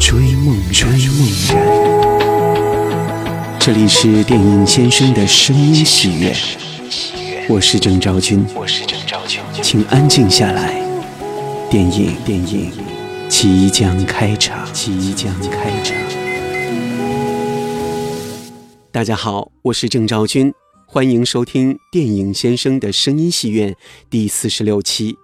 [0.00, 1.54] 追梦追梦人。
[3.60, 6.34] 这里是电影先生的声音喜悦，
[7.46, 8.42] 我是郑昭君，
[9.62, 10.82] 请安静下来，
[11.70, 12.72] 电影电影
[13.28, 15.94] 即将开场，即将开场。
[18.90, 20.50] 大家好，我是郑昭君。
[20.86, 23.76] 欢迎收听电影先生的声音戏院
[24.08, 25.16] 第四十六期。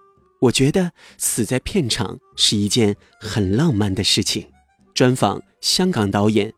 [0.42, 4.46] 我觉得死在片场是一件很浪漫的事情。
[4.96, 6.50] 专访香港导演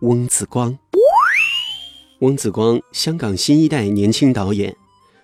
[0.00, 0.76] 翁子光。
[2.18, 4.76] 翁子光，香港新一代年轻导演。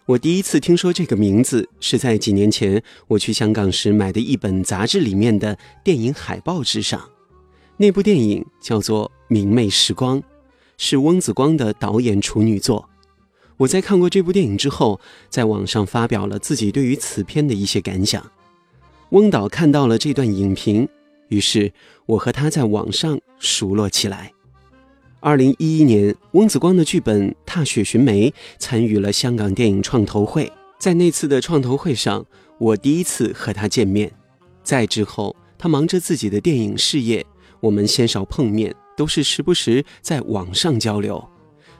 [0.06, 7.02] 我第一次听说这个名字是在几年前我去香港时买的一本杂志里面的电影海报之上。
[7.78, 10.22] 那部电影叫做《明媚时光》，
[10.78, 12.88] 是翁子光的导演处女作。
[13.56, 18.24] 我在看过这部电影之后，在网上发表了自己对于此片的一些感想。
[19.08, 20.88] 翁导看到了这段影评，
[21.32, 21.72] 于是
[22.04, 24.32] 我和他在网上熟络起来。
[25.20, 32.26] 二零一一年，翁子光的剧本《踏雪寻梅》参与了香港电影创投会，在那次的创投会上，
[32.58, 34.12] 我第一次和他见面。
[34.62, 37.24] 再之后，他忙着自己的电影事业，
[37.60, 41.26] 我们鲜少碰面，都是时不时在网上交流。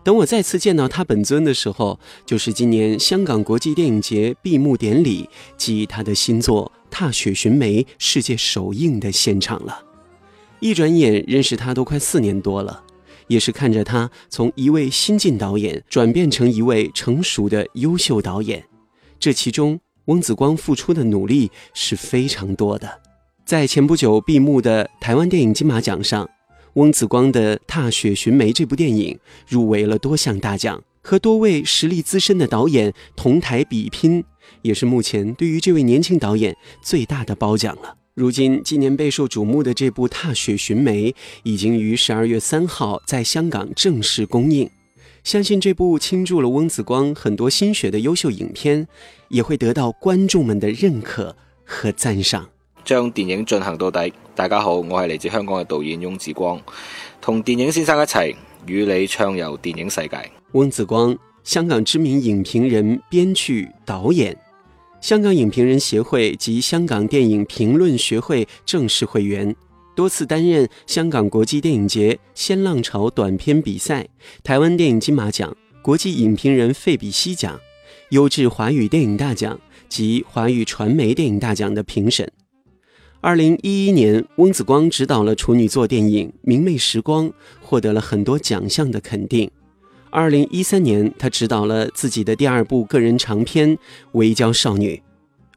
[0.03, 5.28] 等我再次见到他本尊的时候，就是今年香港国际电影节闭幕典礼
[5.59, 9.82] 及他的新作《踏雪寻梅》世界首映的现场了。
[10.60, 12.84] 一转眼认识他都快四年多了，
[13.26, 18.64] 也是看着他从一位新晋导演转变成一位成熟的优秀导演，
[19.19, 23.00] 这其中翁子光付出的努力是非常多的。
[23.44, 26.28] 在前不久闭幕的台湾电影金马奖上。
[26.75, 34.25] 翁子光的《踏雪寻梅》这部电影入围了多项大奖，和多位实力资深的导演同台比拼，
[34.62, 37.97] 也是目前对于这位年轻导演最大的褒奖了。
[38.14, 41.10] 如今，今年备受瞩目的这部《踏雪寻梅》
[41.44, 44.69] 已经于十二月三号在香港正式公映，
[45.25, 48.86] 相信这部倾注了翁子光很多心血的优秀影片，
[49.28, 52.48] 也会得到观众们的认可和赞赏。
[52.84, 54.12] 将电影进行到底。
[54.34, 56.60] 大家好，我系嚟自香港嘅导演翁子光，
[57.20, 58.36] 同电影先生一齐
[58.66, 60.31] 与你畅游电影世界。
[60.52, 64.36] 翁子光，香港知名影评人、编剧、导演，
[65.00, 69.54] 香港影评人协会及香港电影评论学会正式会员，
[69.97, 74.08] 多次担任香港国际电影节先浪潮短片比赛、
[74.44, 77.58] 台湾电影金马奖、国际影评人费比西奖、
[78.10, 79.58] 优质华语电影大奖
[79.88, 82.31] 及华语传媒电影大奖的评审。
[83.20, 87.28] 二零一一年，翁子光执导了处女作电影《明媚时光》，
[87.60, 89.50] 获得了很多奖项的肯定。
[90.12, 93.75] 二零一三年，他执导了自己的第二部个人长片
[94.12, 94.97] 《围剿少女》。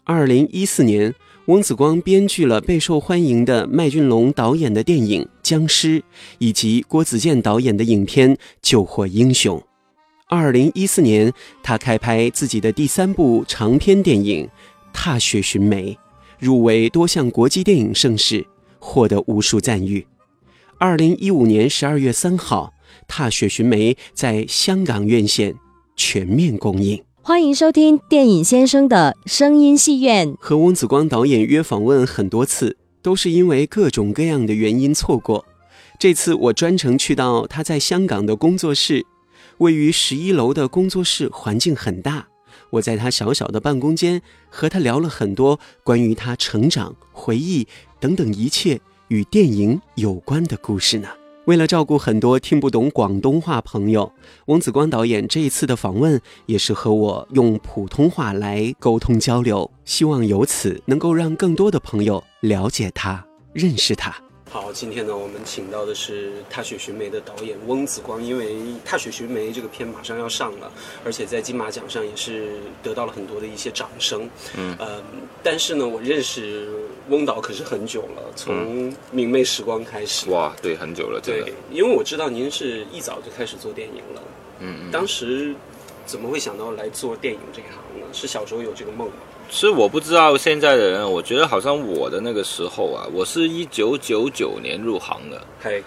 [0.06, 1.14] 二零一四年，
[1.48, 6.00] 翁子光编剧了备受欢迎的麦浚龙导演的电影《僵尸》，
[6.38, 9.60] 以及郭子健导演的影片《救火英雄》。
[10.30, 14.46] 二零一四年，他开拍自己的第三部长篇电影
[14.94, 15.92] 《踏雪寻梅》。
[16.40, 18.46] 入围多项国际电影盛事，
[18.80, 20.08] 获得无数赞誉。
[20.78, 22.74] 二零一五年十二月三号，
[23.08, 25.56] 《踏雪寻梅》在香港院线
[25.96, 27.04] 全面公映。
[27.22, 30.36] 欢迎收听电影先生的声音戏院。
[30.40, 35.44] 和翁子光导演约访问很多次，都是因为各种各样的原因错过。
[35.98, 39.06] 这次我专程去到他在香港的工作室，
[39.58, 42.28] 位于十一楼的工作室环境很大。
[42.70, 47.66] 我在他小小的办公间和他聊了很多关于他成长、回忆
[48.00, 51.08] 等等一切与电影有关的故事呢。
[51.46, 54.12] 为了照顾很多听不懂广东话朋友，
[54.48, 64.25] 王子光导演这一次的访问也是和我用普通话来沟通交流，希望由此能够让更多的朋友了解他、认识他。
[64.56, 68.24] 好，今天呢，我们请到的是《踏雪寻梅》的导演翁子光。
[68.24, 68.54] 因为
[68.86, 70.72] 《踏雪寻梅》这个片马上要上了，
[71.04, 74.30] 而且在金马奖上也是得到了很多的一些掌声。
[74.58, 75.04] 嗯，呃，
[75.44, 76.70] 但是呢，我认识
[77.10, 80.30] 翁导可是很久了，从《明媚时光》开始。
[80.30, 81.20] 哇，对，很久了。
[81.22, 84.22] 对，因为我知道您是一早就开始做电影了。
[84.62, 84.90] 嗯嗯。
[84.90, 85.54] 当时
[86.06, 88.08] 怎么会想到来做电影这一行呢？
[88.14, 89.16] 是小时候有这个梦吗？
[89.50, 95.82] 是我不知道现在的人，我觉得好像我的那个时候啊，我是一九九九年入行的，嘿，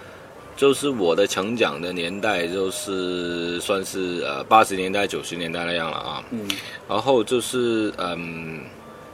[0.56, 6.24] 就是我的成长的年代，就是算是呃八十年代九十年代那样了啊。
[6.30, 6.48] 嗯
[6.88, 8.60] 然后就是嗯，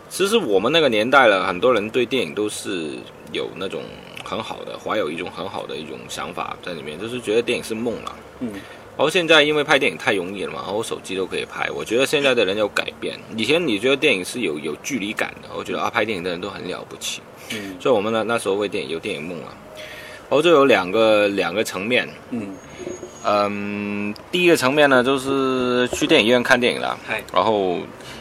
[0.09, 2.91] 其实我们那个年代了，很多人对电影都是
[3.33, 3.83] 有那种
[4.25, 8.17] 很好的，怀有一种很好的一种想法在里面，就是觉得电影是梦了。
[8.41, 8.53] 嗯
[8.97, 11.69] 然后现在因为拍电影太容易了嘛，然后手机都可以拍。
[11.71, 17.21] 我觉得现在的人有改变，以前你觉得电影是有有距离感的，我觉得啊拍电影的人都很了不起，
[17.53, 17.77] 嗯。
[17.81, 19.51] 所以我们呢那时候为电影有电影梦啊。
[20.31, 22.57] 然后就有两个两个层面，嗯，
[23.25, 27.79] 嗯，第一个层面呢就是去电影院看电影了，嗨，然后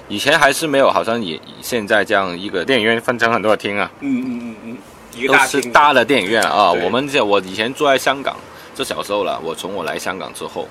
[0.10, 4.78] 以前还是没有，好像也现在这样一个电影院分成很多的厅啊，嗯嗯嗯嗯，
[5.16, 6.74] 一个都是大的电影院啊。
[6.74, 6.84] 对。
[6.84, 8.36] 我们这我以前住在香港，
[8.76, 9.40] 这小时候了。
[9.44, 10.68] 我从我来香港之后，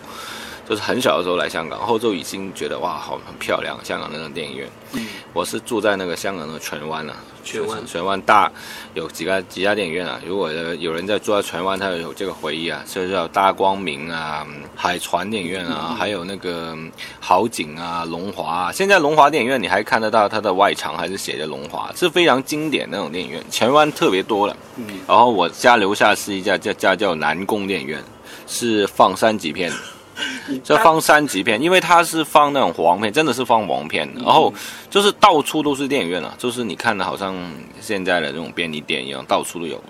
[0.73, 4.67] 就是很小的时候来香港，后就已经觉得哇，好很漂亮，香港那种电影院。
[4.95, 8.51] 嗯我是住在那个香港的荃湾啊，荃湾荃湾大
[8.95, 10.19] 有几个几家电影院啊。
[10.27, 16.91] 如果呃有人在住在荃湾，他有这个回忆啊，就是叫大光明啊、海船电影院啊，还有那个嗯
[17.21, 18.73] 好景啊、龙华、啊。
[18.73, 23.43] 现在龙华电影院你还看得到它的外墙还是写着龙华，是非常经典那种电影院。
[23.51, 24.57] 荃湾特别多了。
[24.77, 28.03] 嗯然后我家楼下是一家叫家叫南宫电影院，
[28.47, 29.77] 是放三级片的。
[30.63, 34.21] 这放三级片，因为它是放那种黄片，真的是放黄片的。
[34.23, 34.53] 然后
[34.91, 37.35] 就是到处都是电影院了，就是你看的好像
[37.81, 39.83] 现在的这种便利店一样，到处都有。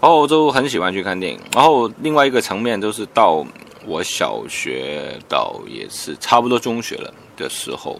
[0.00, 1.40] 然后我就很喜欢去看电影。
[1.54, 3.44] 然后另外一个层面就是到
[3.86, 7.98] 我小学到也是差不多中学了的时候，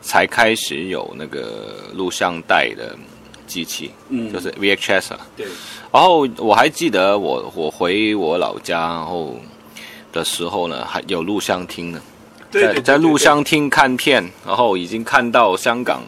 [0.00, 2.96] 才开始有那个录像带的
[3.46, 5.26] 机器，嗯就是 VHS 啊。
[5.36, 5.46] 对，
[5.92, 9.34] 然后我还记得我我回我老家然后
[10.16, 12.00] 的时候呢，还有录像厅呢，
[12.50, 16.02] 对对对在在录像厅看片，然后已经看到香港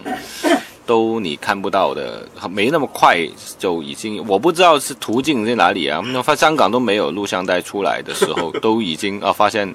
[0.86, 3.18] 都你看不到的，没那么快
[3.58, 6.00] 就已经，我不知道是途径在哪里啊。
[6.06, 9.74] 那发香港都没有录像带出来的时候， 都已经啊发现。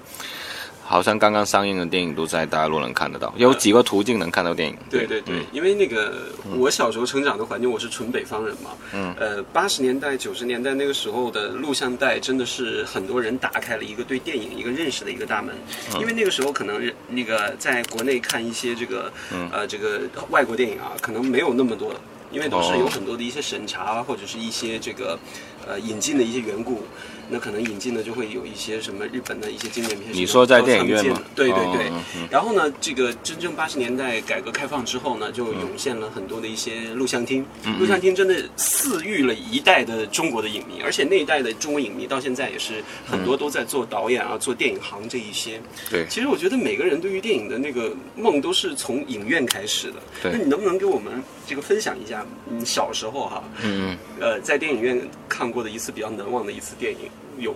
[0.94, 4.78] 好像刚刚上映的电影都在大陆能看得到，有几个途径能看到电影。
[4.92, 8.70] 对对对，嗯因为那个我小时候成长的环境，我是纯北方人嘛。
[8.94, 9.12] 嗯。
[9.20, 15.56] 呃，八十年代、九十年代那个时候的录像带，真的是很多人打开了一个对电影一个认识的一个大门。
[15.96, 21.92] 嗯因为那个时候可能人那个在国内看一些这个、嗯呃这个外国电影啊，可能没有那么多。
[22.32, 25.20] 因为都是哦有很多的一些审查啊，或者是一些这个，
[25.68, 26.82] 呃，引进的一些缘故，
[27.30, 30.14] 那可能引进的就会有一些什么日本的一些经典片。
[30.14, 31.22] 你说在电影院吗吗？
[31.36, 31.88] 对对对。
[31.88, 37.46] 哦嗯嗯然后呢，这个真正八十年代改革开放之后呢，就涌现了很多的一些录像厅。
[37.66, 45.62] 嗯录像厅真的饲育了一代的中国的影迷，而且那一代的中国影迷到现在也是很多都在做导演啊、做电影行这一些。
[45.90, 49.96] 对其实我觉得每个人对于电影的那个梦都是从影院开始的。
[50.22, 55.00] 对那你能不能给我们这个分享一下，你小时候哈，嗯呃，在电影院
[55.30, 57.56] 看过的一次比较难忘的一次电影有？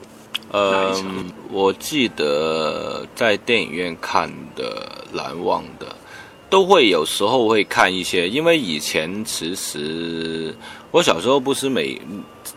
[0.51, 1.03] 哪呃，
[1.51, 5.85] 我记得在电影院看的难忘的，
[6.49, 10.55] 都会有时候会看一些，因为以前其实
[10.91, 11.99] 我小时候不是每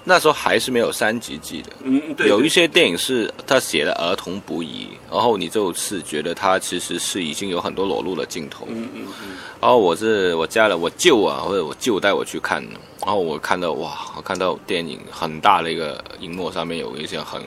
[0.04, 12.64] 那时候还是没有三级机的，嗯，对，有一些电影是他写的儿童不宜，然后你就是觉得他其实是已经有很多裸露的镜头，嗯嗯嗯，然后我是我家了我舅啊，或者我舅带我去看，
[13.06, 17.40] 然后我看到哇，我看到电影很大的一个荧幕上面有一些很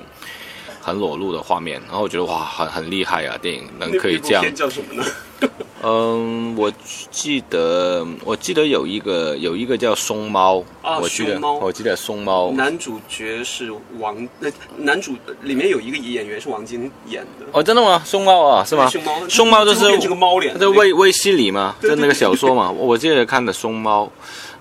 [0.81, 4.43] 很裸露的画面，然后我觉得哇，很很厉害啊，电影能可以这样。
[4.55, 5.05] 叫什么呢？
[5.85, 6.71] 嗯，我
[7.11, 13.69] 记得我记得有一个有一个叫松猫，啊我记得我记得松猫，男主角是
[13.99, 18.01] 王，那男主里面有一个演员是王晶演的，哦，真的吗？
[18.05, 18.87] 松猫啊，是吗？
[18.87, 24.09] 熊猫，松猫就是就变成个猫脸，这卫卫西里嘛，对就那个小说嘛，我记得看的松猫，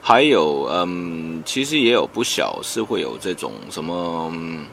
[0.02, 4.28] 还有嗯，其实也有不小是会有这种什么。
[4.35, 4.66] 嗯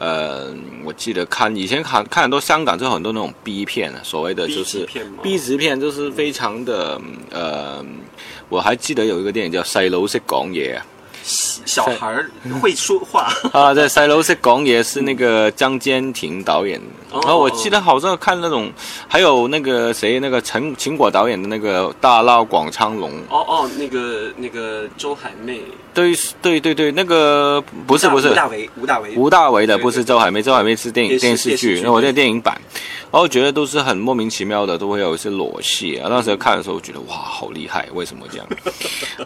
[0.00, 4.88] 呃，我记得看以前看看很多香港就很多那种 B 片啊，所谓的就是
[5.20, 7.00] B 级片，就是非常的
[7.32, 7.84] 呃，
[8.48, 10.86] 我还记得有一个电影叫《细佬識講嘢》啊，
[11.28, 12.30] 小孩儿
[12.60, 16.80] 会说话，啊，在《細佬識講嘢》是那个张坚庭导演。
[17.10, 18.70] 然后我记得好像看那种，
[19.06, 25.62] 还有那个谁，那个陈秦果导演的那个《大闹广昌隆》，哦哦，那个那个周海媚，
[25.94, 28.30] 对对对对，那个不是不是。
[28.30, 32.60] 吴大维，吴大维，吴大维的，不是周海媚，周海媚是电影电视剧，那我这电影版，
[33.10, 36.10] 然后觉得都是很莫名其妙的，都会有一些裸戏啊。
[36.10, 38.46] 当时看的时候觉得哇，好厉害，为什么这样？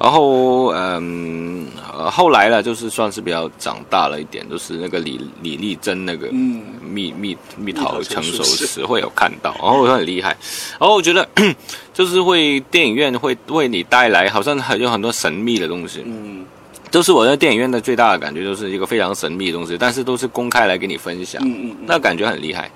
[0.01, 6.63] 然后嗯，呃后来呢，就是算是比较长大了一点，就是那个李李丽珍那个嗯。
[6.93, 8.67] 蜜蜜蜜桃桃成熟时。
[8.67, 10.37] 时会有看到，然后我说很厉害，
[10.79, 11.27] 然后我觉得
[11.95, 16.45] 就是会电影院会为你带来好像很有很多神秘的东西，嗯。
[16.91, 22.71] 都是我在电影院的最大的感觉，就是一个非常神秘的东西，但是都是公开来给你分享，嗯嗯那感觉很厉害。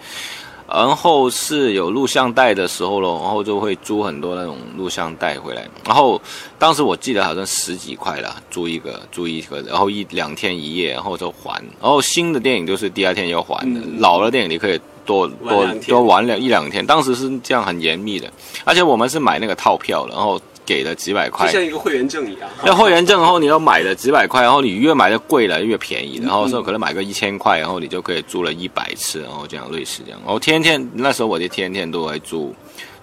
[0.68, 5.66] 然后是有录像带的时候咯，然后就会租很多那种录像带回来。
[5.84, 6.20] 然后
[6.58, 11.62] 当时我记得好像十几块啦，租一个，租一个，然后一两天一夜，然后就还。
[11.80, 16.84] 然后新的电影就是第二天要还的，嗯老的电影你可以多多多玩两一两天。
[16.84, 18.30] 当时是这样很严密的，
[18.64, 21.50] 而且我们是买那个套票，然后给了几百就块。
[21.50, 22.50] 像一个会员证一样。
[22.62, 30.20] 那会员证，然后你要买了几百块，然后你越买的贵了越便宜，然后说可能买个一千块，然后你就可以租了一百次，然后这样类似这样。
[30.24, 32.54] 然后天天那时候我就天天都在租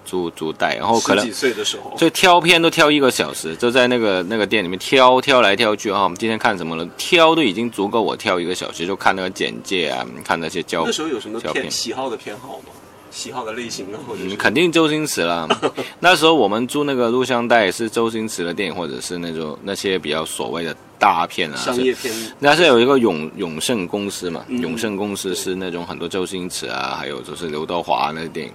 [0.04, 6.02] 租租带，然后可能十几岁的时候，所以挑片都挑一个小时，就在那个那个店里面挑挑来挑去啊。
[6.02, 6.86] 我们今天看什么了？
[6.98, 11.40] 挑都已经足够我挑一个小时，就看那个简介啊，看那些胶那时候有什么。
[11.52, 12.72] 偏喜好的偏好吗？
[13.14, 15.46] 喜好的类型啊，或者嗯，肯定周星驰啦。
[16.00, 28.52] 那时候我们租那个录像带是周星驰的电影，或者是那种那些比较所谓的大片啊，商业片，那是有一个永永盛公司嘛，嗯永盛公司是那种很多周星驰啊，还有就是刘德华那些电影，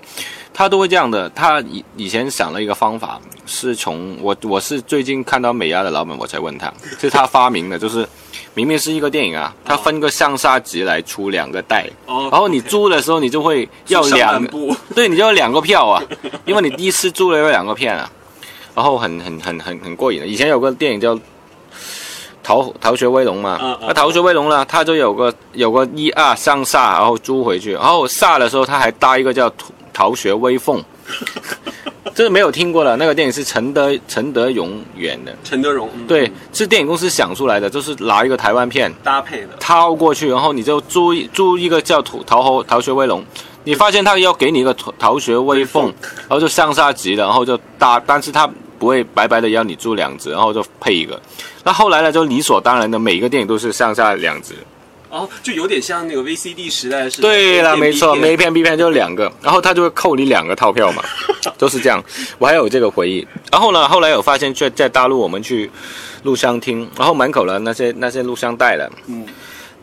[0.53, 1.29] 他都会这样的。
[1.29, 8.05] 他以以前想了一个方法，是从我我是最近看到美亚的老板，我才问他，是他发明的，就是
[8.59, 16.03] 明明是一个电影啊，它分个上下集来出两个带，哦，然后你租的时候你就会要两部， 对，你就要两个票啊，
[16.43, 18.11] 因为你第一次租了有两个片啊，
[18.75, 20.27] 然后很很很很很过瘾的。
[20.27, 21.15] 以前有个电影叫
[22.43, 29.49] 《逃逃学威龙》嘛，那《逃学威龙》呢，它就有个有个一二上下，然后租回去，然后下的时候它还搭一个叫
[29.93, 30.81] 《逃学威凤》，
[32.15, 38.91] 这个没有听过的，那个电影是陈德陈德容演的，陈德容，嗯对，是电影公司想出来的，就是拿一个台湾片。
[39.03, 43.23] 搭配的，套过去，然后你就租租一个叫逃逃逃学威龙，
[43.63, 51.19] 你发现他要给你一个逃逃学威凤，然后就上下集的，然后就搭，但是他不会白白的要你租两只，然后就配一个。
[51.63, 54.53] 那后来呢，就理所当然的，每一个电影都是上下两只。
[55.09, 57.21] 哦，就有点像那个 VCD 时代是。
[57.21, 61.03] 对了，没错，每一片 B 片就两个，然后他就会扣你两个套票嘛，
[61.57, 62.03] 就是这样。
[62.37, 63.27] 我还有这个回忆。
[63.51, 65.69] 然后呢，后来有发现，在在大陆我们去
[66.23, 69.25] 录像厅，然后门口的那些那些录像带的，嗯，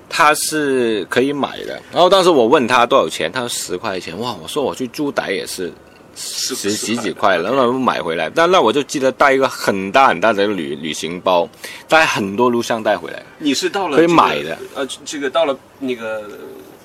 [0.09, 1.81] 它是可以买的。
[1.93, 4.19] 然后当时我问他多少钱，他说十块钱。
[4.21, 5.73] 哇，我说我去租带也是
[6.17, 8.29] 十十几几块，然后买回来。
[8.29, 11.49] 但那我就记得带一个很大很大的旅旅行包，
[11.87, 13.23] 带很多录像带回来。
[13.39, 16.25] 你是到了可以买的，呃，这个到了那个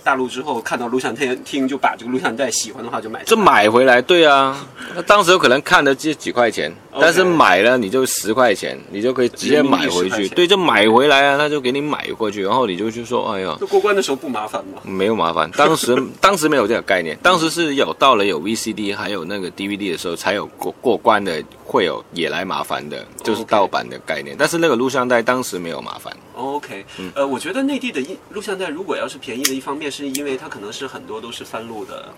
[0.04, 3.20] 大陆之后，看到录像厅厅就把这个录像带喜欢的话就买。
[3.20, 4.66] 下来，就买回来，对啊，
[4.96, 14.82] 那当时有可能看的就几块钱，但是买了你就十块钱，你就可以直接买回人民币10块去，对，就买回来啊，他就给你买过去，然后你就去说，哎呀，那过关的时候不麻烦吗？
[14.84, 26.12] 没有麻烦，当时 当时没有这个概念，当时是有到了有 VCD 还有那个 DVD 的时候才有过过关的，会有也来麻烦的，就是盗版的概念，但是那个录像带当时没有麻烦。
[26.42, 32.14] OK，嗯呃，我觉得内地的音录像带如果要是便宜的，一方面是因为它可能是很多都是翻录的，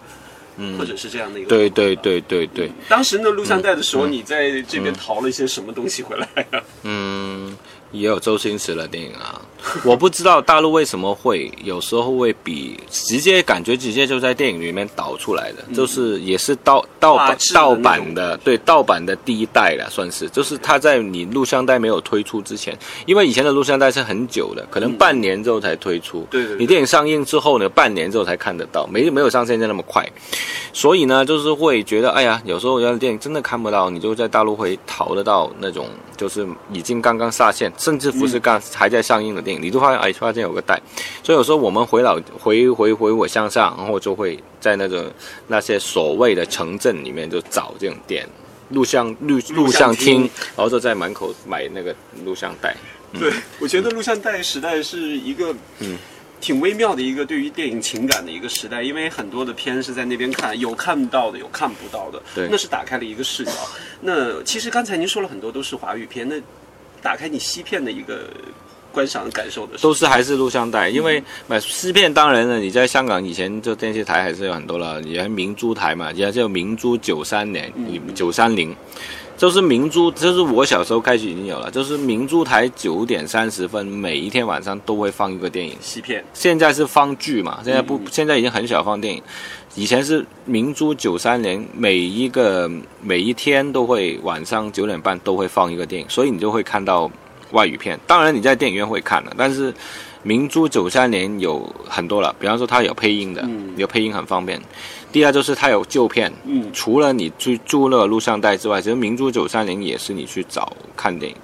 [0.57, 1.49] 嗯或者是这样的一个。
[1.49, 1.95] 对对。
[1.97, 6.61] 对对对，当时那，录像带的时候，你在这边淘了一些什么东西回来啊？
[6.83, 7.55] 嗯，
[7.93, 9.39] 也有周星驰的电影啊。
[9.85, 30.05] 我不知道大陆为什么会有时候会比直接感觉直接就在电影里面导出来的，就是也是盗盗版盗版的，对盗版的第一代了，算是，就是它在你录像带没有推出之前，因为以前的录像带是很久的，可能半年之后才推出，对你电影上映之后呢，半年之后才看得到，没没有像现在那么快，
[30.73, 40.81] 所以呢，就是会觉得，哎呀，有时候要电影真的看不到，你就在大陆会淘得到那种，就是已经刚刚下线，甚至不是刚、还在上映的电影，你都发现，哎，发现有个带，
[41.21, 45.11] 所以有时候我们回老回回回我乡下，然后就会在那种
[45.47, 48.25] 那些所谓的城镇里面就找这种店。
[48.69, 50.21] 录像录录像厅，
[50.55, 52.75] 然后就在门口买那个录像带。
[53.19, 55.97] 对，我觉得录像带时代是一个，嗯。
[56.41, 63.53] 挺微妙的一个对于电影情感的一个时代，因为很多的片是在那边看，有看到的，有看不到的，对那是打开了一个视角。
[64.01, 66.35] 那其实刚才您说了很多都是华语片，那
[67.03, 68.21] 打开你西片的一个
[68.93, 77.71] 观赏感受的时候，都是还是录像带，因为买西片当然了，你在香港以前就电视台还是有很多了，以前明珠台嘛，以前叫明珠九三年
[78.15, 78.75] 九三零，
[79.35, 85.75] 就是明珠，就是我小时候开始已经有了，就是明珠台九点三十分，每一天晚上都会放一个电影。
[85.81, 89.21] 西片，现在是放剧嘛，现在不，现在已经很少放电影。
[89.75, 92.69] 以前是明珠九三年，每一个
[93.01, 97.09] 每一天都会晚上九点半都会放一个电影，所以你就会看到
[97.51, 97.99] 外语片。
[98.05, 99.73] 当然你在电影院会看的，但是
[100.21, 103.43] 明珠九三年有很多了，比方说它有配音的，
[103.75, 104.61] 有配音很方便。
[105.13, 111.37] 第二就是它有旧片，嗯，除了你去租那个录像带之外，其实明珠九三零也是你去找看电影。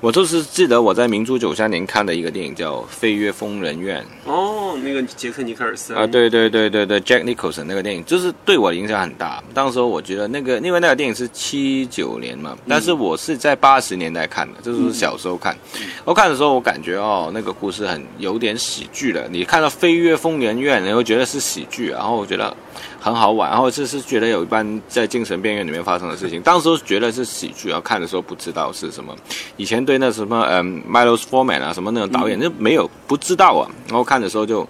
[0.00, 4.00] 我就是记得我在明珠九三年看的一个电影叫《飞越疯人院》。
[4.30, 9.42] 哦，那个杰克尼克尔森啊，对对对对对，Jack Nicholson 那个电影，就是对我影响很大。
[9.52, 15.56] 当时我觉得那个，因为那个电影是七九年嘛，但是我是在八十年代看的，就是小时候看。
[16.04, 19.28] 我看的时候，我感觉哦，那个故事很有点喜剧的。
[19.28, 22.56] 你看到《飞越疯人院》，你会觉得是喜剧，然后我觉得。
[23.00, 29.14] 很好玩，然后就是觉得有一般在精神病院里面发生的事情，当时觉得是喜剧，然后看的时候不知道是什么。
[29.56, 33.70] 以前对那什么嗯，Milos Forman 啊，什么那种导演就没有不知道啊。
[33.86, 34.68] 然后看的时候就，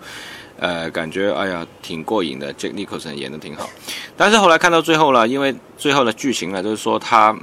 [0.58, 3.68] 呃，感觉哎呀挺过瘾的，Jack Nicholson 演的挺好。
[4.16, 7.34] 但是后来看到最后了，因为最后的剧情呢，就是说他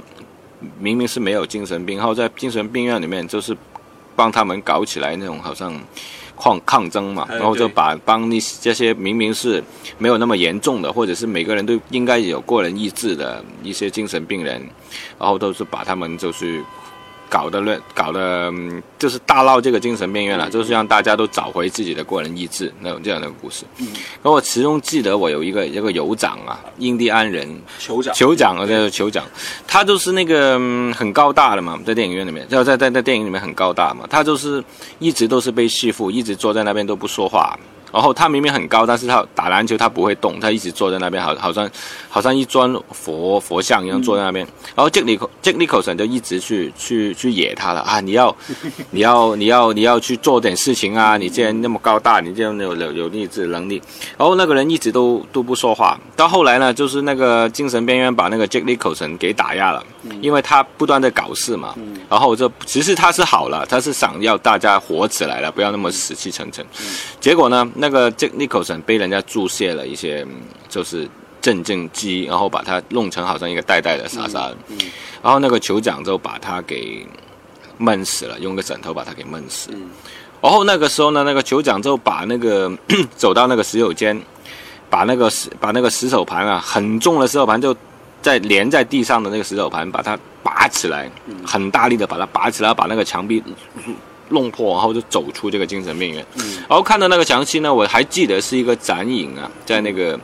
[0.78, 3.56] 明明是没有精神病，然后在精神病院里面就是
[4.14, 5.74] 帮他们搞起来那种好像。
[6.36, 9.62] 抗抗争嘛，然后就把帮那这些明明是
[9.98, 14.60] 没有那么严重的，或者是每个人都应该有过人意志的一些精神病人，
[15.18, 16.62] 然后都是把他们就是。
[17.28, 18.52] 搞得乱，搞得
[18.98, 23.64] 就是大闹这个精神病院了，就是让大家都找回自己的个人意志那种这样的故事。
[23.78, 23.86] 嗯，
[24.22, 27.46] 然后我其中记得我有一个一个酋长啊，印第安人。
[27.80, 29.24] 酋长，酋长啊，叫酋长，
[29.66, 30.58] 他就是那个
[30.94, 34.62] 很高大的嘛，在电影院里面，就在在在电影里面很高大嘛，他就是
[34.98, 37.58] 一直都是被欺负，一直坐在那边都不说话。
[37.96, 41.66] 然后他明明很高，但是他打篮球他不会动，他一直坐在那边，好好像
[42.10, 44.46] 好像一尊佛佛像一样坐在那边。
[44.74, 47.98] 然后杰尼杰尼克森就一直去去去野他了啊！
[48.00, 48.36] 你要
[48.92, 51.16] 你要你要你要去做点事情啊！
[51.16, 53.80] 你既然那么高大，你这样有有有励志能力。
[54.18, 55.98] 然后那个人一直都都不说话。
[56.14, 59.82] 到后来呢，就是那个精神病院把那个杰尼克森给打压了，
[60.20, 61.74] 因为他不断的搞事嘛。
[62.10, 66.62] 然后就其实他是好了，他是想要大家活起来了，不要那么死气沉沉。
[67.18, 67.66] 结果呢？
[67.76, 70.26] 那个杰尼克森被人家注射了一些，
[70.68, 71.08] 就是
[71.40, 74.56] 镇静剂，然后把他弄成好像一个呆呆的傻傻的，
[75.22, 77.06] 然后那个酋长就把他给
[77.78, 79.70] 闷死了，用个枕头把他给闷死。
[80.40, 82.70] 然后那个时候呢，那个酋长就把那个
[83.16, 84.20] 走到那个洗手间，
[84.90, 87.74] 把那个石把那个石手盘啊，很重的石手盘就
[88.22, 91.10] 在连在地上的那个石手盘，把它拔起来，
[91.44, 93.42] 很大力的把它拔起来，把那个墙壁。
[94.28, 96.24] 弄破，然后就走出这个精神病院。
[96.36, 100.18] 嗯，然后看到那个详细呢，我还记得是一个展影啊，在那个、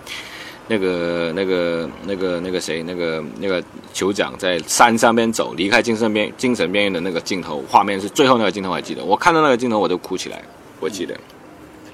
[0.68, 3.62] 那个、那个、那个、那个谁，那个那个
[3.94, 9.04] 酋长在山上边走，离开精神病精神病院的那个镜头画面是最后那个镜头，还记得。
[9.04, 10.42] 我看到那个镜头，我都哭起来。
[10.80, 11.16] 我记得，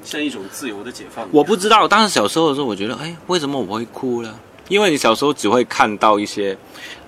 [0.03, 1.29] 像一种自由的解放。
[1.31, 4.35] 我不知道，当时小时候的时候，我觉得，哎，为什么我会哭呢？
[4.68, 6.57] 因为你小时候只会看到一些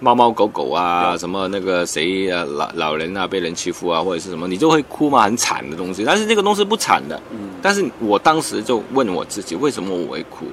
[0.01, 6.05] 猫猫狗狗啊，什么那个谁啊老老人啊被人欺负啊，或者是什么，你就会哭嘛，很惨的东西。
[6.05, 7.21] 但是这个东西不惨的。
[7.31, 7.51] 嗯。
[7.63, 10.47] 但是我当时就问我自己，为什么我会哭？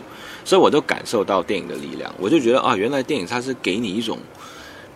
[0.43, 4.17] 所以我就感受到电影的力量，我就觉得啊，原来电影它是给你一种。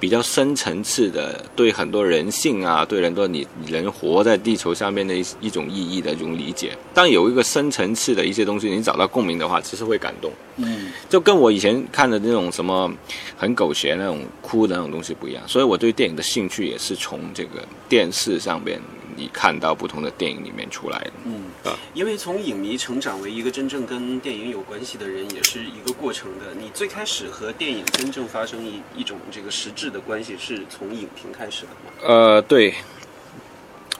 [0.01, 6.75] 比较深层次的对很多人性啊，对很多你人活在地球上面的一一种意义的一种理解。
[6.91, 10.31] 当有一个深层次的一些东西，你找到共鸣的话，其实会感动。
[10.57, 12.91] 嗯，就跟我以前看的那种什么
[13.37, 15.43] 很狗血那种哭的那种东西不一样。
[15.47, 18.81] 所以我对电影的兴趣也是从这个电视上边。
[19.21, 26.55] 你看到不同的电影里面出来的，嗯啊，因为从影迷成长为一个真正跟电影有关系的人，也是一个过程的。
[26.59, 31.91] 你最开始和电影真正发生一一种这个实质的关系，是从影评开始的吗？
[32.01, 32.73] 呃，对。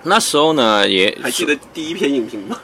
[0.01, 2.57] 那时候呢，也还记得第一篇影评吗？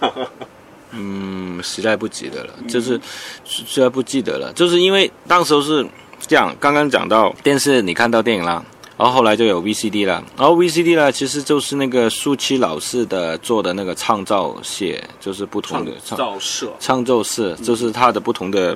[0.90, 3.00] 嗯，实在不记得了，就是
[3.46, 5.86] 实在不记得了，就是因为当时候是
[6.26, 8.66] 这样，刚刚讲到电视，你看到电影了。
[8.98, 18.76] 然后后来就有 VCD 了，然后 VCD 呢，其实就是那个舒淇老师的做的那个创造写，就是不同的创造社，创造社就是他的不同的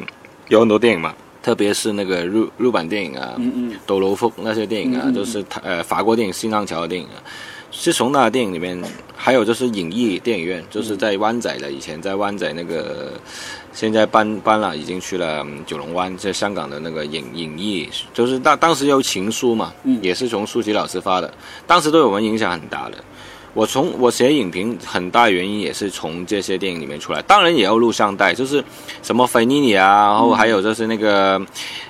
[0.50, 7.18] 有很多电影嘛，特别是那个日日版电影啊，嗯嗯，斗罗风那些电影啊，就是他呃法国电影新浪桥的电影啊。
[7.72, 8.80] 是从那电影里面，
[9.16, 13.14] 还有就是影艺电影院，就是在湾仔的，以前在湾仔那个，
[13.74, 21.34] 现在搬搬了，已经去了九龙湾，在香港的那个影影艺，就是当当时有情书嘛，也是从舒淇老师发的，
[21.66, 22.98] 当时对我们影响很大的。
[23.54, 28.64] 我从我写影评很大原因也是从这些电影里面出来，当然也要录像带，就是
[29.04, 31.40] 什么费尼尼啊，然后还有就是那个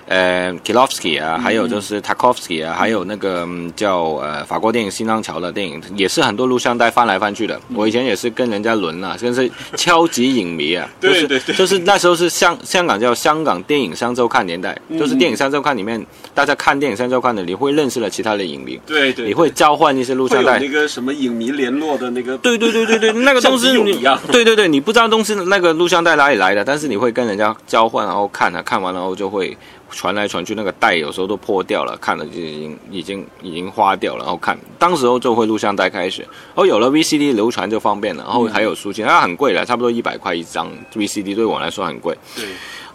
[0.08, 7.60] 呃 Kilovsky 啊，还有就是 Tarkovsky 啊，还有那个嗯叫呃法国电影《新浪潮》的电影，也是很多录像带翻来翻去的。
[7.76, 11.54] 我以前也是跟人家轮啊，真是超级影迷啊， 就是对对。
[11.54, 20.60] 就是那时候是香香港叫香港电影商周看年代，就是电影商周看里面大家看电影三周看的，你会认识了其他的影迷，对对你会交换一些录像带。
[20.60, 24.20] 那个什么影迷联络的那个，对对对对对，那个 东西你像笔友一样。
[24.32, 29.58] 对对对，你不知道东西那个录像带哪里来的，但是你会跟人家交换，然后看啊，看完然后就会
[29.90, 42.18] 传来传去，那个带有时候都破掉了，看了就已经已经已经花掉了，然后看，当时候就会录像带开始，然后有了 VCD 流传就方便了，然后还有书签，那很贵了，差不多一百块一张 VCD，对我来说很贵。
[42.36, 42.46] 对，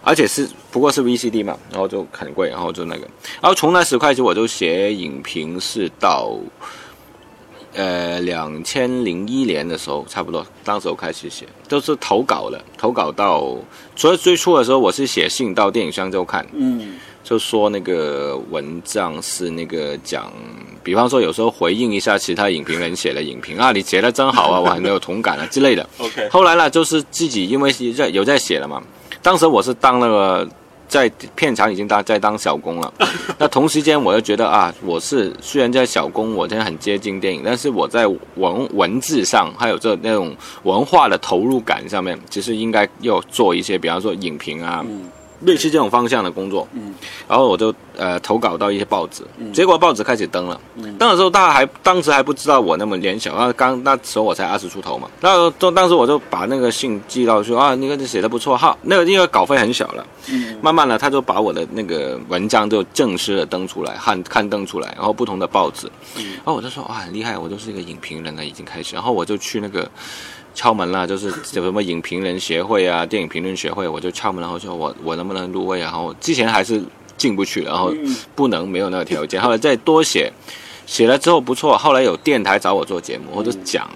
[0.07, 3.01] 而且是不过是 VCD 嘛，然后就很贵，然后就那个，
[3.41, 6.33] 然后从那时开始我就写影评，是到
[7.73, 13.53] 呃两千零一年的时候，差不多，当时我开始写，都是投稿了，投稿到，
[13.97, 16.95] 所以最初的时候我是写信到电影商周看，嗯。
[17.27, 20.31] 就说那个文章是那个讲，
[20.81, 25.85] 比方说有时候回应一下其他影评人写的影评啊，你写的真好啊，我很有同感啊之类的。
[25.99, 28.81] OK，后来呢，就是自己因为有在有在写了嘛，
[29.21, 30.47] 当时我是当那个
[30.87, 32.93] 在片场已经当在当小工了，
[33.37, 44.83] 那同时间我又觉得啊，我是虽然在小工，我现在很接近电影，但是我在文文字上还有这那种文化的投入感上面，其实应该要做一些，比方说影评啊。
[44.87, 46.93] 嗯类似这种方向的工作，嗯，
[47.27, 49.23] 然后我就呃投稿到一些报纸，
[49.53, 50.59] 结果报纸开始登了，
[50.97, 60.57] 登的时候大家还当时还不知道我那么年小，啊，刚那时候我才二十出头嘛，那当当时我就把那个信寄到说啊，那个写的不错哈，那个因为稿费很小了，嗯。
[60.61, 66.33] 慢慢的他就把我的那个文章就正式的登出来，刊刊登出来，然后不同的报纸，嗯。
[66.33, 69.87] 然后我就说哇很厉害，我就是一个影评人了，已经开始，然后我就去那个。
[70.57, 75.83] 敲门了，就是有什么影评人协会啊、电影评论协会，我就敲门，然后说我我能不能入会啊？
[75.83, 76.81] 然后之前还是
[77.15, 77.93] 进不去，然后
[78.33, 80.33] 不能没有那个条件，后来再多写，
[80.87, 83.87] 写了之后不错，后来有电台找我做节目，我就讲，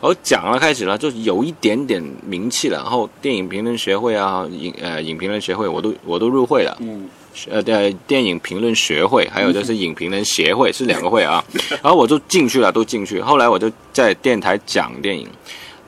[0.00, 7.08] 然后讲了开始了，就有一点点名气了，然后电影评论协会啊、影呃影评人协会我都我都入会了，嗯
[7.48, 11.44] 呃，对，电影评论学会，还有就是影评人协会是两个会啊。
[11.82, 13.20] 然后我就进去了，都进去。
[13.20, 15.28] 后来我就在电台讲电影，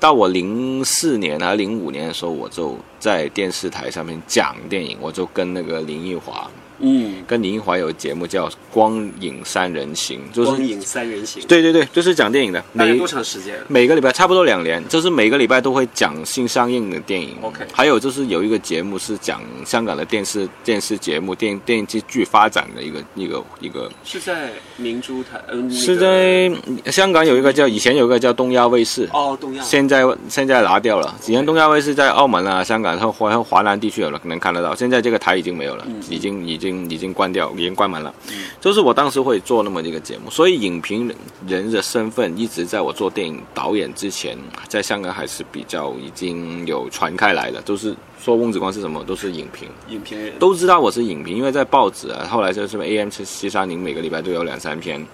[0.03, 6.51] 到我零四年还是零五年的时候，我就在电视台上面讲电影，我就跟那个林奕华，
[6.83, 13.57] 嗯，跟林奕华有节目叫《光影三人行》，就是光影三人行，对对对，就是讲电影的，每多长时间？
[13.69, 17.37] 每个礼拜差不多两年，就是每个礼拜都会讲新上映的电影。
[17.41, 29.09] OK 还有就是有一个节目是讲香港的电视电视节目、电电视剧发展的一个一个一个，是在明珠台，嗯，那个是在香港有一个叫以前有一个叫东亚卫视。
[29.13, 34.75] 哦东亚，现在现在拿掉了，以前东亚卫视在澳门啊、香港和华华南地区有了，可能看得到。
[34.75, 38.15] 现在这个台已经没有了，已经已经已经关掉，已经关门了。
[38.61, 41.13] 就是我当时会做那么一个节目，所以影评
[41.47, 44.37] 人的身份一直在我做电影导演之前，
[44.69, 49.69] 在香港还是比较已经有传开来的，都是说翁子光是什么，都是影评。
[49.89, 55.05] 影评人，都知道我是影评，因为在报纸啊，后来就是 AM 七三零每个礼拜都有两三篇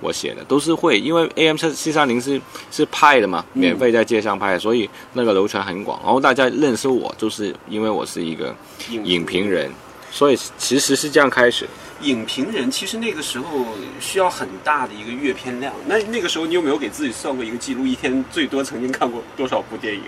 [0.00, 8.54] 我写的，都是会，因为 AM 七三零是是派的嘛，免费在街上拍的，所以那个流传很广，然后大家认识我，就是因为我是一个
[9.02, 9.68] 影评人，
[10.10, 11.66] 所以其实是这样开始。
[12.02, 13.66] 影评人其实那个时候
[13.98, 15.72] 需要很大的一个阅片量。
[15.86, 17.84] 那那个时候你有没有给自己算过一个记录？
[17.84, 20.02] 一天最多曾经看过多少部电影？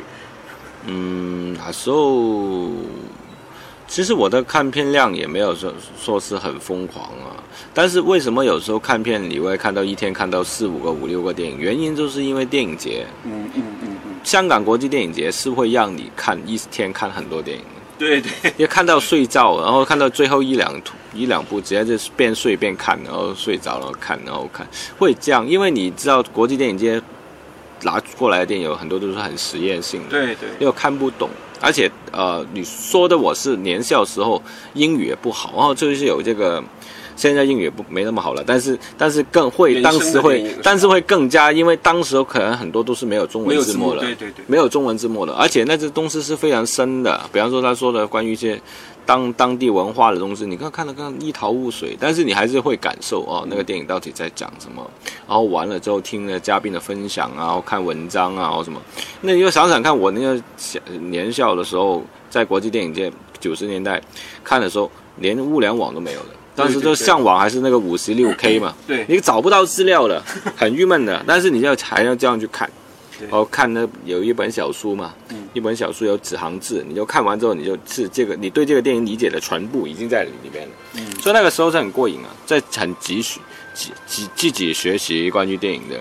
[0.86, 2.70] 嗯，那时候
[3.88, 7.34] 其实我的看片量也没有说说是很疯狂啊，
[7.74, 11.58] 但是为什么有时候看片你会看到一天看到四五个、五六个电影？
[11.58, 17.64] 原因就是因为电影节，嗯嗯嗯嗯，香港国际电影节是会让你看一天看很多电影，
[18.00, 20.72] 对对， 也看到睡觉，然后看到最后一两
[21.12, 24.66] 一两部，直接就是边睡边看，然后睡着然后看，然后看，
[24.98, 27.00] 会这样，因为你知道国际电影节
[27.82, 31.28] 拿过来的电影有很多都是很实验性的，对对，又看不懂，
[31.60, 36.64] 而且呃，你说的我是年少时候英语也不好，然后就是有这个。
[37.20, 47.20] 现在英语也不没那么好了，但是但是更会当时会但是会更加，因为当时可能很多都是没有中文字幕的，对对对，没有中文字幕的，而且那些东西是非常深的。
[47.30, 48.58] 比方说他说的关于一些
[49.04, 54.90] 当当地文化的东西，你看看得看一头雾水，但是你还是会感受哦，那个电影到底在讲什么。
[55.28, 58.80] 然后完了之后听了嘉宾的分享啊，然后看文章啊，或什么。
[59.20, 60.80] 那你就想想看，我那个小
[61.10, 64.00] 年少的时候，在国际电影界九十年代
[64.42, 66.39] 看的时候，连物联网都没有的。
[66.60, 69.04] 当时就上网还是那个五十六 K 嘛，对。
[69.08, 70.22] 你找不到资料了，
[70.56, 71.22] 很郁闷的。
[71.26, 72.70] 但是你要还要这样去看，
[73.18, 73.26] 对。
[73.28, 75.48] 然后看那有一本小书嘛，嗯。
[75.52, 80.74] 一本小书有几行字，你就看完之后，你就是这个你对这个电影理解的全部已经在里面了。
[80.94, 81.20] 嗯。
[81.20, 83.22] 所以那个时候是很过瘾啊，在很急
[83.74, 85.96] 自自己学习关于电影的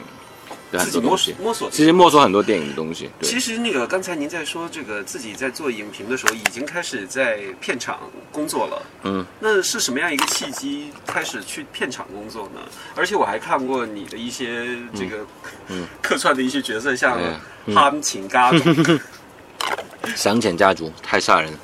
[0.77, 1.69] 自己摸多东西，摸索。
[1.71, 3.09] 其实摸索很多电影的东西。
[3.19, 7.99] 对其，实那个刚才您在说这个自己在做影评的时候，已经开始在片场
[8.31, 8.81] 工作了。
[9.03, 12.61] 嗯，那是什么样一个契机开始去片场工作呢？
[12.95, 15.25] 而且我还看过你的一些这个
[15.69, 18.59] 嗯 客串的一些角色，像哎嗯哈请家族。
[20.15, 21.59] 赏浅家族太吓人了，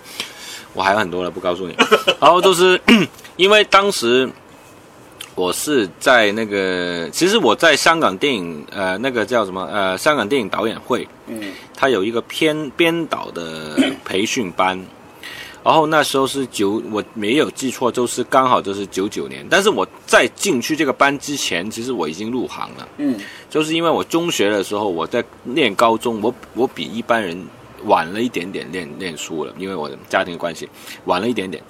[0.74, 1.76] 我还有很多了，不告诉你。
[2.20, 2.80] 然后就是
[3.38, 4.30] 因为当时
[5.36, 14.84] 我是在那个，其实我在香港电影呃那个叫什么呃香港电影导演会，嗯它有一个编编导的培训班。
[15.62, 19.44] 然后那时候是九，我没有记错，就是刚好就是九九年。
[19.50, 22.88] 但是我在进去这个班之前，其实我已经入行了。
[22.98, 23.20] 嗯
[23.50, 27.36] 就是因为我中学的时候我在念高中，我我比一般人
[27.86, 30.70] 晚了一点点念念书了，因为我的家庭关系
[31.06, 31.64] 晚了一点点，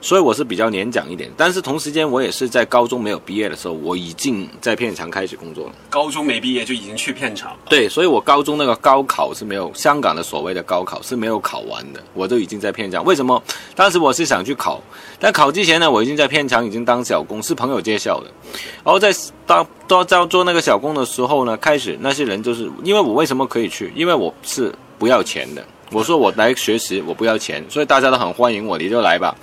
[0.00, 1.30] 所以我是比较年长一点。
[1.36, 5.72] 但是同时间，我也是在高中没有毕业的时候，我已经在片场开始工作了。
[5.90, 7.58] 高中没毕业就已经去片场了。
[7.68, 13.04] 对，所以我高中那个高考是没有香港的所谓的高考是没有考完的，我都已经在片场。
[13.04, 13.42] 为什么？
[13.74, 14.82] 当时我是想去考，
[15.18, 18.30] 但考之前呢，我已经在片场已经当小工，是朋友介绍的。
[18.84, 19.12] 然后在
[19.46, 23.92] 当当在做那个小工的时候呢，开始那些人就是因为我为什么可以去？
[23.94, 25.64] 因为我是不要钱的。
[25.90, 29.34] 我说我来学习，我不要钱，所以大家都很欢迎我，你就来吧。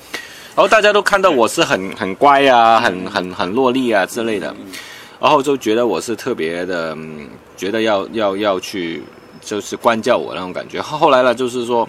[0.56, 4.56] 然后大家都看到我是很很乖啊，很很很落力啊之类的。
[5.20, 9.02] 然后就觉得我是特别的，嗯，觉得要要要去，
[9.42, 10.82] 就是关教我那种感觉。
[10.82, 11.88] 后后来呢，就是说，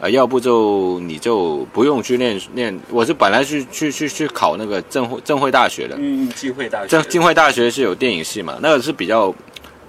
[0.00, 6.86] 呃，要不就你就不用去练练，我是本来去去去去考那个政会政会大学的，嗯，浸会大学。
[6.86, 9.34] 政浸会大学是有电影系嘛，那个是比较，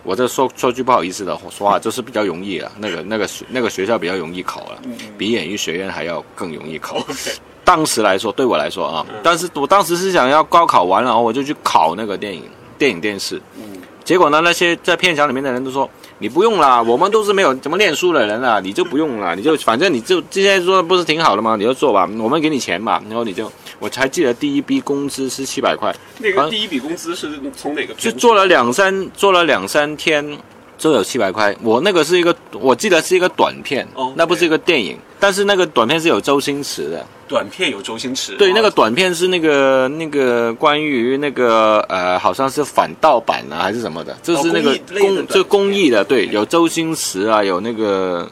[0.04, 4.82] 我这说说句不好意思的说话，就是比较容易了，那个那个学那个学校比较容易考了，
[5.18, 6.98] 比演艺学院还要更容易考。
[7.64, 12.44] 当时来说，对我来说啊，但是我当时是想要高考完了，然后我就去考那个电影、
[12.78, 13.42] 电影电视。
[13.56, 13.64] 嗯
[14.04, 15.88] 结果呢，那些在片场里面的人都说
[16.22, 21.56] 你不用啦，我们都是没有怎么念书的人啦，你就不用啦，你就反正你就现在做的不是挺好的吗？
[21.56, 30.38] 你就做吧，我们给你钱吧，然后你就，我才记得第一笔工资是七百块，啊那个第一笔工资是从哪个就做了两三做了两三天，
[30.82, 31.56] 就有七百块。
[31.62, 37.06] 我那个是一个，我记得是一个短片，哦那不是一个电影，但是那个短片是有周星驰的。
[37.28, 38.36] 短片有周星驰。
[38.36, 48.28] 对，哦那个短片是那个那个关于那个呃，好像是反盗版啊还是什么的，就是那个公就公益的，对，片有周星驰啊，有那个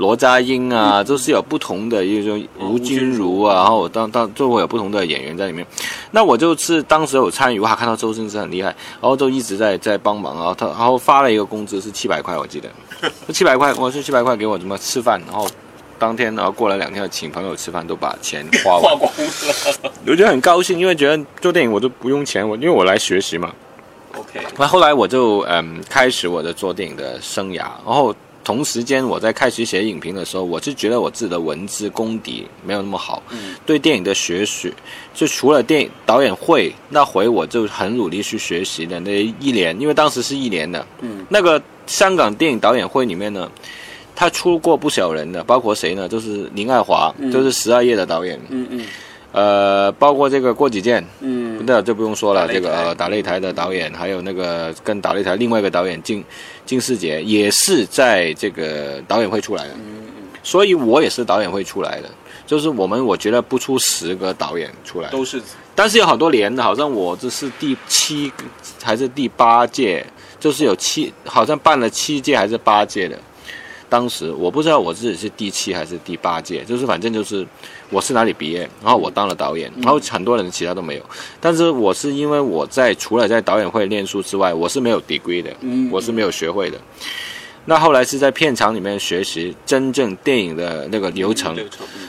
[0.00, 5.64] 罗家英啊，就是有不同的，一种吴君如啊，然后我当当就会有不同的演员在里面。
[6.10, 8.68] 那我就是当时有参与，哇，看到周星驰很厉害，
[9.00, 12.68] 然后就一直在在帮忙，然后他然后发了一个工资是七百块，我记得，
[13.32, 15.46] 七百块，我是七百块给我怎么吃饭，然后。
[16.00, 19.00] 当天，然后过了两天，请朋友吃饭，都把钱花完花。
[19.00, 19.92] 光了。
[20.06, 23.52] 我觉得很高兴，因为觉得做电影我都不用钱，我因为我来学习嘛。
[24.16, 33.54] OK，那后来我就嗯开始我的做电影的生涯，然后同时间我在开始写影评的时候，我是觉得我自己的文字功底没有那么好，嗯。
[33.66, 34.72] 对电影的学习，
[35.14, 43.50] 就除了电影导演会那回，我就很努力去学习的那一年，因为当时是一年的，嗯，那个香港电影导演会里面呢。
[44.12, 46.06] 他出过不少人的，包括谁呢？
[46.06, 48.84] 就是林爱华，就是十二夜的导演，嗯嗯
[49.32, 51.62] 呃，包括这个郭子健，嗯。
[51.66, 56.24] 那就不用说了，这个呃打擂台的导演，还有那个跟打擂台另外一个导演金
[56.64, 60.08] 金世杰，也是在这个导演会出来的，嗯
[60.42, 62.08] 所以我也是导演会出来的。
[62.46, 65.40] 就是我们我觉得不出十个导演出来，都是。
[65.74, 68.32] 但是有好多年的，好像我这是第七
[68.82, 70.04] 还是第八届，
[70.40, 73.16] 就是有七，好像办了七届还是八届的。
[73.90, 77.46] 当时我不知道我自己是第七还是第八届，就是反正就是
[77.90, 81.02] 我是哪里毕业，然后我当了导演，然后很多人其他都没有。
[81.40, 86.78] 但是我是因为我在除了在导演会念书之外，我是没有 degree 的，嗯我是没有学会的。
[87.66, 91.54] 那后来是在片场里面学习真正电影的那个流程，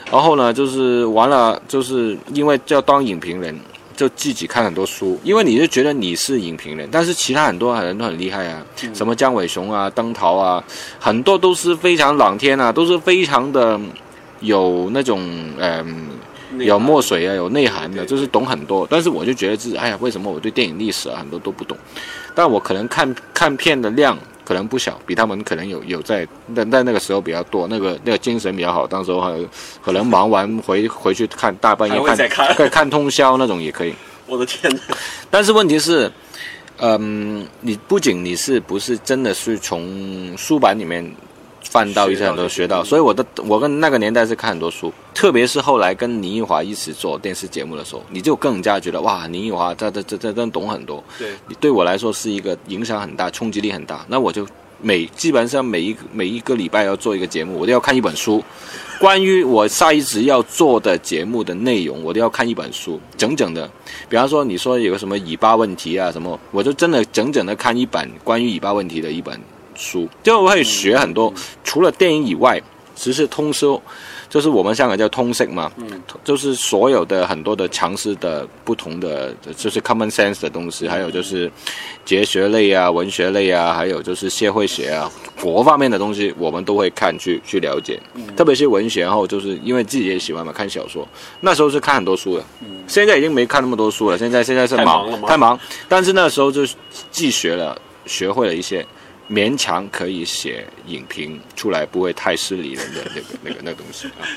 [0.10, 3.60] 然后呢，就是完了，就是因为要当影评人，
[3.96, 10.64] 就自己看很多书，因为你就觉得你是影评人，但是其他很多人都很厉害啊，什么姜伟雄啊、登陶啊，
[11.00, 13.80] 很多都是非常朗天啊，都是非常的
[14.40, 15.22] 有那种
[15.60, 16.10] 嗯。
[16.60, 18.86] 有墨水啊，有内涵的，就是懂很多。
[18.92, 21.78] 但是我就觉得自己，哎呀，为什么我对电影历史啊很多都不懂？
[22.36, 24.20] 但我可能看看片的量，
[24.52, 29.42] 可能不小，比他们可能有有在那在那个时候比较多，那个那个精神比较好，当时候还
[29.82, 33.94] 可能忙完回回去看大半夜还会再看看通宵那种也可以。
[34.28, 34.82] 我的天哪！
[35.30, 36.12] 但是问题是，
[36.80, 41.02] 嗯，你不仅你是不是真的是从书版里面
[41.72, 54.06] 翻到一些很多学到，所以我的我跟那个年代是看很多书，特别是后来跟倪玉华一起做电视节目的时候，你就更加觉得哇，倪玉华这这这这真懂很多，对，你对我来说是一个影响很大、冲击力很大。
[54.10, 54.46] 那我就
[54.82, 58.44] 每基本上每一每一个礼拜要做一个节目，我都要看一本书，
[59.00, 63.72] 关于我下一集要做的节目的内容，我都要看一本书，整整的。
[64.10, 69.40] 比方说，你说有个什么尾巴问题啊什么，我就真的整整的看一本关于尾巴问题的一本
[69.76, 71.34] 书，就会学很多。
[71.64, 72.62] 除了电影以外，
[72.96, 73.66] 其实通识，
[74.30, 81.52] 就是我们香港叫通识嘛，嗯，就是所有的很多的常识的不同的，就是 common sense 的东西，还有就是
[82.06, 88.00] 哲学类啊、文学类啊，还有就是社会学啊、国方面的东西，我们都会看去去了解。
[88.14, 91.08] 嗯特别是文学，然后就是因为自己也喜欢嘛，看小说，
[91.40, 92.44] 那时候是看很多书的。
[92.62, 96.62] 嗯现在已经没看那么多书了，现在现在是太忙太忙，但是那时候就
[97.10, 98.86] 既学了，学会了一些。
[99.30, 104.28] 勉强可以写影评出来，不会太失礼人的 那个、那个、那个东西啊。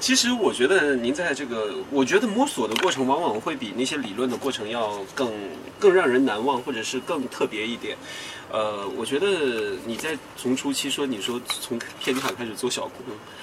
[0.00, 5.32] 其实我觉得您在这个，我觉得摸索的过程往往会比那些理论的过程要更
[5.78, 7.96] 更让人难忘，或者是更特别一点。
[8.50, 12.82] 呃，我觉得你在从初期说，你说从片场开始做小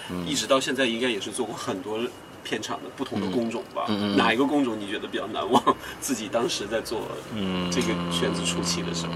[0.09, 1.99] 工，一直到现在，应该也是做过很多
[2.43, 3.85] 片场的不同的工种吧？
[3.89, 5.63] 嗯嗯嗯哪一个工种你觉得比较难忘？
[5.99, 9.13] 自己当时在做嗯这个圈子初期的时候，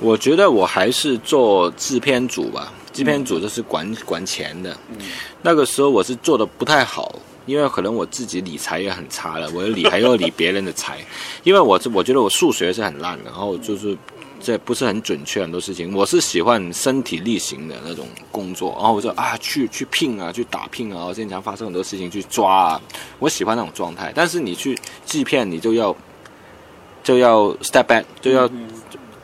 [0.00, 4.76] 我觉得我还是做制片组吧，制片组就是管管钱的。
[4.90, 4.98] 嗯
[5.42, 7.14] 那个时候我是做的不太好，
[7.46, 10.98] 因为可能我自己理财也很差了，我理还要理别人的财，
[11.44, 13.96] 因为我是我觉得我数学是很烂的，然后就是
[14.40, 22.80] 这不是很准确很多事情，我是喜欢身体力行的那种工作，然后我就啊去去拼啊，去打拼啊，经常发生很多事情去抓啊，
[23.20, 24.12] 我喜欢那种状态。
[24.14, 25.94] 但是你去制片，你就要
[27.02, 28.68] 就要 step back，就要嗯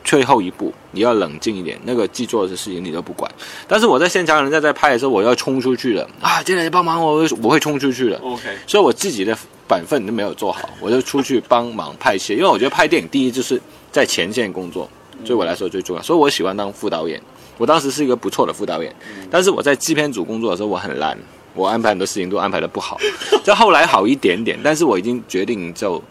[0.05, 1.77] 退后一步，你要冷静一点。
[1.83, 3.29] 那个记做的事情你都不管，
[3.67, 6.41] 但是我在现场，人家在拍的时候，我要冲出去了啊！
[6.43, 8.17] 进来帮忙，我会我会冲出去了。
[8.19, 9.37] ，OK，所以我自己的
[9.67, 12.33] 本分都没有做好，我就出去帮忙拍戏。
[12.33, 13.59] 因为我觉得拍电影，第一就是
[13.91, 14.89] 在前线工作，
[15.25, 16.01] 对我来说最重要。
[16.01, 17.21] 所以我喜欢当副导演。
[17.57, 18.93] 我当时是一个不错的副导演，
[19.31, 21.17] 但是我在制片组工作的时候，我很烂，
[21.53, 22.97] 我安排很多事情都安排的不好。
[23.45, 26.03] 这后来好一点点，但是我已经决定就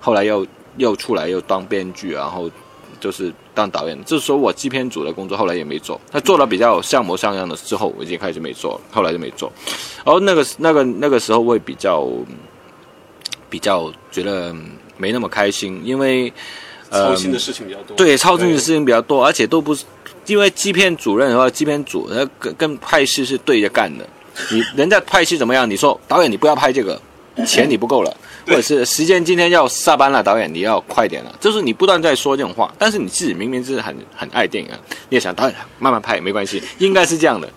[0.00, 0.44] 后来又
[0.78, 2.50] 又出来又当编剧，然后
[3.00, 4.04] 就是当导演。
[4.04, 9.50] 就是说我制片组的工作后来也没做，他做了比较像模像样的之后，我已经开始没做了，后来就没做。
[10.04, 12.06] 然后那个那个那个时候会比较
[13.48, 14.54] 比较觉得
[14.96, 16.32] 没那么开心，因为
[16.90, 17.96] 呃操心的事情比较多。
[17.96, 19.84] 对，操心的事情比较多，而且都不是
[20.26, 24.06] 因为制片主任和制片组，呃，跟跟拍戏是对着干的。
[24.52, 25.68] 你人家拍戏怎么样？
[25.68, 27.00] 你说导演你不要拍这个，
[27.44, 31.34] 钱你不够了，或者是时间今天要下班了，导演你要快点了。
[31.40, 37.48] 就是你不断在说这种话，但是你自己明明是很很爱电影啊，你也想导演慢慢拍没关系，应该是这样的，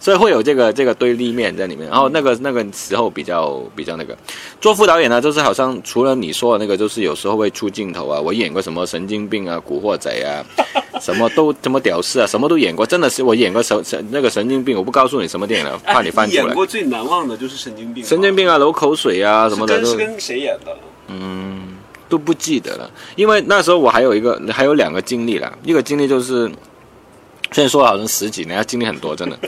[0.00, 1.88] 所以会有这个这个对立面在里面。
[1.88, 4.16] 然后那个那个时候比较比较那个，
[4.60, 10.42] 做副导演呢，就是好像除了你说的那个，就是有时候会出镜头啊，我演过什么神经病啊、古惑仔啊，
[11.00, 16.44] 什么都什么屌丝啊，什么都演过，真的是我演过神神那个神经病，我不告诉你什么电影了，怕你翻出来。
[16.44, 20.76] 演过最难忘的就是神经病吧，神经病啊，流口水啊什么的都是跟是跟谁演的？
[21.08, 21.76] 嗯
[22.08, 26.50] 都不记得了，因为那时候我还有一个还有两个经历了，一个经历就是，
[27.52, 29.38] 虽然说好像十几年，要经历很多，真的。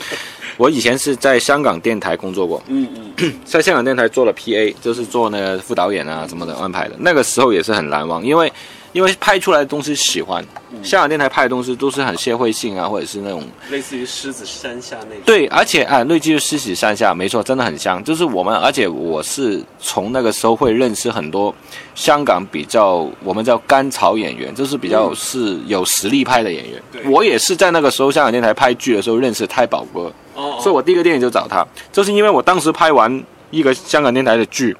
[0.57, 2.87] 我以前是在香港电台工作过，嗯
[3.19, 6.95] 嗯， 在香港电台做了 PA，就是做那个副导演啊什么的安排的。
[6.99, 8.53] 那个时候也是很难忘，因为
[8.93, 10.45] 因为拍出来的东西喜欢，
[10.83, 15.23] 香港电台拍的东西都是很社会性啊，或者是那种类似于狮子山下那种。
[15.25, 18.05] 对，而且啊，类似于狮子山下，没错，真的很像。
[18.05, 21.55] 就是我们，而且我是从那个时候会认识很多
[21.95, 26.83] 香港比较我们叫甘草演员，就是比较是有实力派的演员。
[26.93, 34.77] 对我也是在那个时候香港电台拍剧的时候认识太保哥，哦，哦所以我第一个电影就找他，就是因为我当时拍完一个香港电台的剧，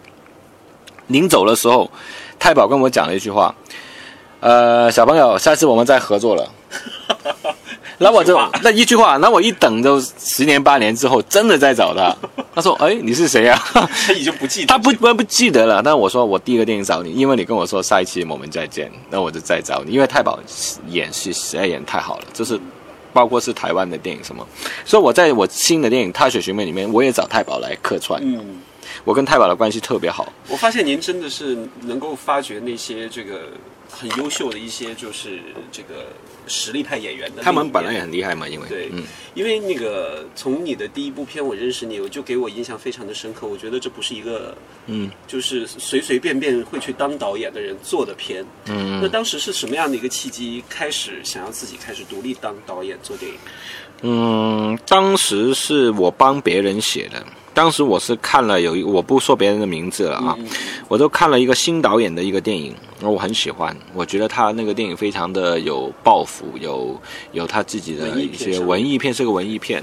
[1.07, 1.91] 临走的时候，
[2.39, 3.55] 太保跟我讲了一句话，
[4.43, 6.53] 呃，小朋友，下次我们再合作了。
[7.99, 12.13] 那我就那一句话，那我一等就十年八年之后，真的在找他。
[12.53, 15.81] 他说：“哎，你是谁啊？” 他已经不记得，他不不不记得了。
[15.81, 19.93] 但我说我第一个电影找你，因为你跟我说下一期我们再见，那我就再找你。
[19.93, 20.37] 因为太保
[20.89, 22.59] 演戏实在演太好了，就是
[23.13, 24.45] 包括是台湾的电影什么，
[24.85, 28.21] 所以我在我新的电影《踏雪寻梅》里面，我也找太保来客串。
[28.25, 28.61] 嗯，
[29.05, 30.27] 我跟太保的关系特别好。
[30.49, 33.43] 我发现您真的是能够发掘那些这个
[33.93, 35.39] 很优秀的一些就是
[35.71, 36.07] 这个
[36.47, 37.43] 实力派演员的。
[37.43, 43.47] 他们本来也很厉害嘛，因为对，嗯，因为那个从你的第一部片我认识你，我就给我印象非常的深刻。
[43.47, 48.45] 我觉得这不是一个嗯就是随随便便会去当导演的人做的片。
[48.67, 53.39] 嗯那当时是什么样的一个契机，开始想要自己开始独立当导演做电影？
[54.05, 57.25] 嗯，当时是我帮别人写的。
[57.55, 60.49] 当时我是看了有一，我不说别人的名字了啊，嗯
[60.89, 62.75] 我都看了一个新导演的一个电影，
[63.11, 67.01] 我很喜欢，我觉得他那个电影非常的有抱负，有
[67.33, 69.83] 有他自己的一些文艺片，是个文艺片，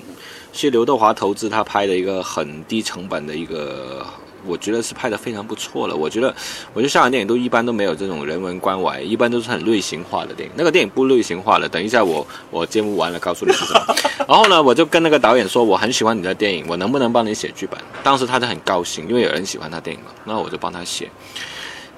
[0.53, 4.05] 是刘德华投资他拍的一个很低成本的一个。
[4.47, 5.93] 我觉得是拍的非常不错了。
[5.93, 6.33] 我觉得，
[6.73, 10.55] 我觉得香港电影都一般都没有这种人文关怀，一般都是很类型化的电影。
[10.55, 13.95] 那个电影不类型化了，等一下我我节目完了告诉你是什么。
[14.25, 17.77] 然后呢，我就跟那个导演说，我很喜欢你的电影，我能不能帮你写剧本？
[18.01, 21.09] 当时他就很高兴，因为有人喜欢他电影嘛，那我就帮他写。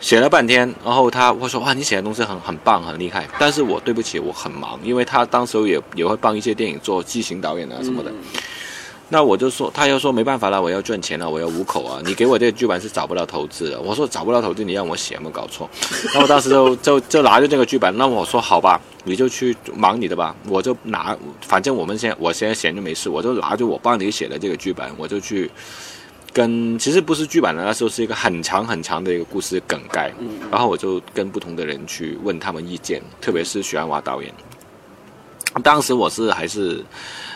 [0.02, 3.26] 写了半天，然后他会说哇，你写的东西很很棒，很厉害。
[3.40, 8.12] 但是我对不起，我很忙，因为他当时也也会帮一些电影做机型导演啊什么的。
[9.14, 12.02] 那我就说，他又说没办法了，我要赚钱了，我要糊口啊！
[12.06, 13.80] 你给我这个剧本是找不到投资的。
[13.82, 15.70] 我说找不到投资，你让我写，有没有搞错？
[16.06, 25.52] 然后我当时就就就拿着这个剧本，那我说好吧，你就去忙你的吧，我就拿，反正我们现在我现在闲着没事，我就拿着我帮你写的这个剧本，我就去
[26.34, 30.14] 跟，其实不是剧本的，那时候是一个很长很长的一个故事梗概，
[30.50, 34.34] 然后我就跟不同的人去问他们意见，特别是许鞍华导演。
[35.64, 36.82] 当时我是还是，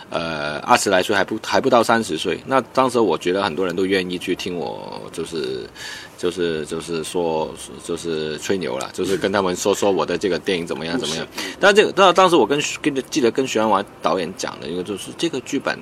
[0.09, 2.39] 呃，二十来岁，还不还不到三十岁。
[2.45, 5.69] 那当时我觉得很多人都愿意去听我，就是，
[6.17, 11.27] 就是就是说，就是吹牛了，就是跟他们说说我的这个电影怎么样怎么样。
[11.59, 15.77] 但这个，但当时我跟跟记得跟徐安华导演讲的一个就是这个剧本，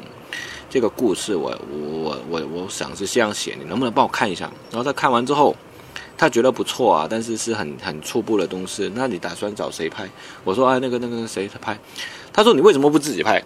[0.73, 4.51] 这个故事我我我我想是这样写，你能不能帮我看一下？
[4.71, 5.55] 然后他看完之后。
[6.15, 8.89] 他觉得不错啊，但是是很很初步的东西。
[8.95, 10.07] 那你打算找谁拍？
[10.43, 11.77] 我说啊，那个那个谁他拍？
[12.31, 13.43] 他说你为什么不自己拍？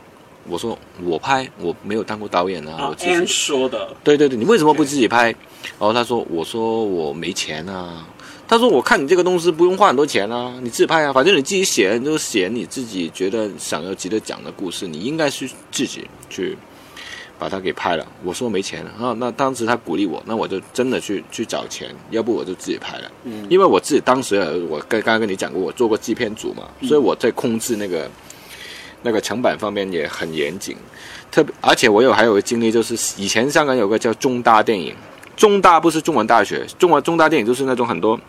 [0.48, 3.26] 我说我拍，我没有当过导演啊，啊我自己。
[3.26, 5.26] 说的，对对对，你为什么不自己拍？
[5.26, 8.06] 然后他说，我说我没钱啊。
[8.48, 16.58] 他说我看你这个东西不用花很多钱啊，你自己拍啊，反正你自己写，你就写你自己觉得想要值得讲的故事，你应该是自己去
[17.38, 18.06] 把它给拍了。
[18.24, 23.12] 我说没钱，然后那当时他鼓励我，那我就真的去去找钱，要不我就自己拍了。
[23.24, 28.10] 嗯因为我自己当时呃我刚刚刚跟你讲过，我做过制片组嘛，所以我在控制那个
[29.04, 30.76] 那个成本方面也很严谨。
[31.30, 34.96] 特别，而且我有还有个经历，就是以前香港有个叫中大电影，
[35.36, 38.20] 中大不是中文大学，中文中大电影就是那种很多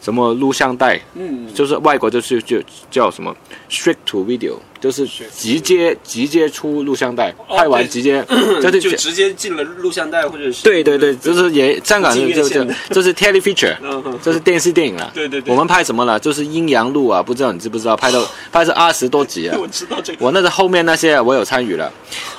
[0.00, 3.34] 什么录像带，嗯，就是外国就是就叫什么
[3.70, 8.22] straight to video，就是直接直接出录像带，哦拍完直接
[8.60, 15.10] 就是就直接进了录像带或者是对对对，就是也香港就就就是 tele feature，嗯哼这是电视电影了。
[15.16, 16.20] 对对对我们拍什么了？
[16.20, 17.96] 就是阴阳路啊，不知道你知不知道？
[17.96, 18.22] 拍到
[18.52, 19.56] 拍是二十多集啊。
[19.58, 21.90] 我知道这个我那个后面那些我有参与了，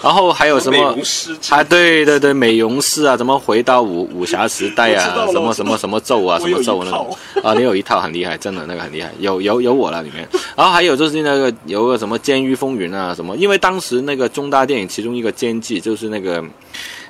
[0.03, 0.95] 然后还有什么
[1.49, 1.63] 啊？
[1.63, 5.25] 对对对，美容师啊，怎么回到武武侠时代啊？
[5.33, 7.55] 什么什么什么咒啊，什么咒那种啊？
[7.57, 10.27] 你有一套很厉害，真的那个很厉害，有有有我了里面。
[10.55, 16.43] 然后还有就是那个有个什么《监狱风云》啊什么，因为当时那个中大电影其中一个监制就是那个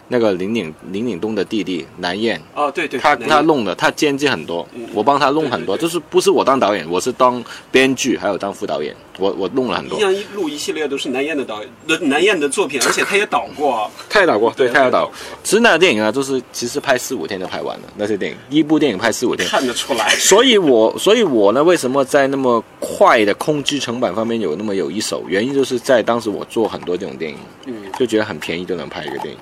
[0.07, 10.03] 那个林岭林岭东的弟弟南燕，哦，对对，他他弄的，他监制很多，我帮他弄很多，就是不是我当导演，我是当编剧，还有当副导演，我我弄了很多阴。
[10.03, 11.61] 阳一路一系列都是南燕的导
[12.01, 15.13] 南燕的作品，而且他也导过，他也导过，对，他也导过。
[15.43, 19.47] 其实那个电影啊，就是其实拍四五天就拍完了，那些电影，一部电影拍四五天。
[19.47, 20.09] 看得出来。
[20.17, 25.23] 所以我，所以我呢，为什么在那么快的控制成本方面有那么有一手？
[25.27, 29.37] 原因就是在当时我做很多这种电影，嗯，就觉得很便宜就能拍一个电影。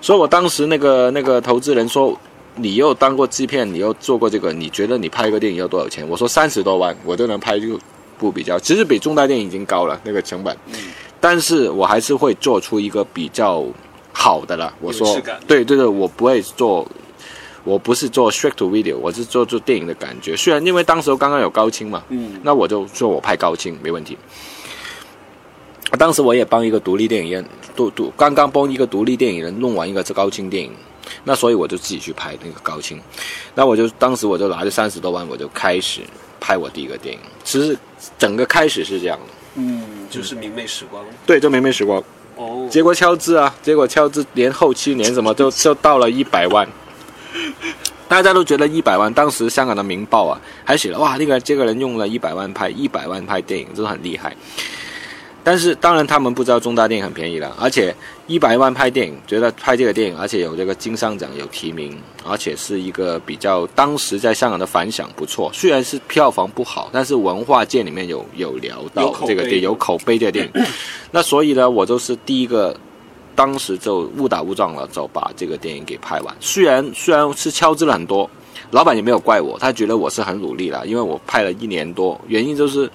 [0.00, 2.18] 所以我当时那个那个投资人说，
[2.56, 6.08] 你又当过制片，你又做过这个，你觉得你拍一个电影要多少钱？
[6.08, 7.66] 我说三十多万，我就能拍这
[8.18, 10.74] 部比较，其实比重大电影已经高了那个成本，嗯
[11.20, 13.64] 但是我还是会做出一个比较
[14.12, 14.72] 好的了。
[14.80, 16.86] 我说对对对，我不会做。
[17.66, 20.36] 我不是做 straight to video，我是做做电影的感觉。
[20.36, 24.18] 虽然因为当时刚刚有高清嘛，嗯那我就说我拍高清没问题。
[25.98, 27.42] 当时我也帮一个独立电影院，
[27.74, 30.70] 独独刚刚帮一个独立电影人弄完一个高清电影，
[31.24, 33.00] 那所以我就自己去拍那个高清。
[33.54, 36.02] 那我就当时我就拿着三十多万，我就开始
[36.38, 37.20] 拍我第一个电影。
[37.44, 37.74] 其实
[38.18, 41.04] 整个开始是这样的，嗯，就是明媚时光。
[41.26, 42.02] 对，就明媚时光。
[42.36, 46.68] 哦，结果敲字啊，结果敲字连后期连什么就就到了一百万，
[48.08, 49.12] 大家都觉得一百万。
[49.14, 54.36] 当时香港的《明报》啊，还写了哇，那个这个人用了一百万拍一百万拍电影，真的很厉害。
[55.44, 57.94] 但是当然他们不知道中大电影很便宜了，而且
[58.26, 61.94] 一百万拍电影，觉得拍这个电影，而且有这个金像奖有提名，
[62.26, 65.50] 而且是一个比较当时在香港的反响不错。
[65.52, 70.64] 虽然是票房不好，但是文化界里面有有聊到这个电有口碑的电影。
[71.12, 72.74] 那所以呢，我就是第一个，
[73.34, 76.34] 当时就误打误撞了，就把这个电影给拍完。
[76.40, 78.30] 虽然虽然是敲支了很多，
[78.70, 82.90] 老板也没有怪我，他觉得我是很努力了，因为我拍了一年多，原因就是。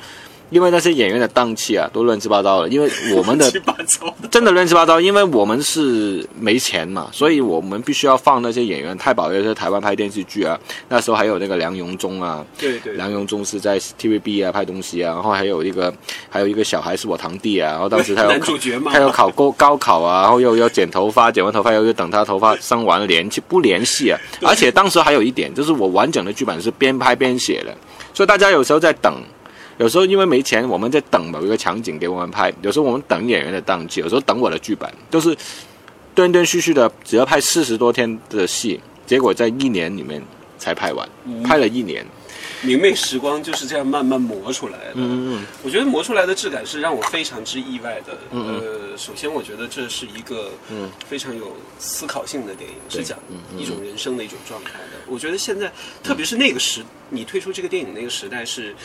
[0.50, 2.70] 因为那些演员的档期啊，都乱七八糟的。
[2.70, 4.28] 因为我们的 乱七八糟的。
[4.30, 8.98] 真的乱七八糟，因为我们是没钱嘛，所以我们必须要放那些演员。
[8.98, 15.94] 太保也是台湾拍电视剧啊，那时候还有那个梁荣忠啊，对对，梁荣忠是在 TVB 啊拍东西啊，然后还有一个
[16.30, 27.76] 还有一个小孩是我堂弟啊，然后当时他有 男主角嘛，他有考高高考啊，然后又要剪头发，剪完头发又又等他头发生完联系不联系啊，而且当时还有一点就是我完整的剧本是边拍边写的，
[28.14, 29.14] 所以大家有时候在等。
[29.80, 35.36] 有时候因为没钱，我们在等某一个场景给我们拍；有时候我们等演员的档期，有时候等我的剧本，都是
[36.14, 40.22] 断断续续的，只要拍四十多天的戏，结果在一年里面
[40.58, 41.08] 才拍完，
[41.46, 42.06] 拍了一年。
[42.62, 44.94] 明媚时光就是这样慢慢磨出来的。
[44.96, 48.18] 嗯嗯我觉得磨出来的质感是让我非常之意外的。
[48.32, 53.18] 呃，首先我觉得这是一个嗯非常有思考性的电影，是讲
[53.58, 55.00] 一种人生的一种状态的。
[55.08, 55.72] 我觉得现在，
[56.04, 58.76] 特别是那个时，你推出这个电影那个时代是，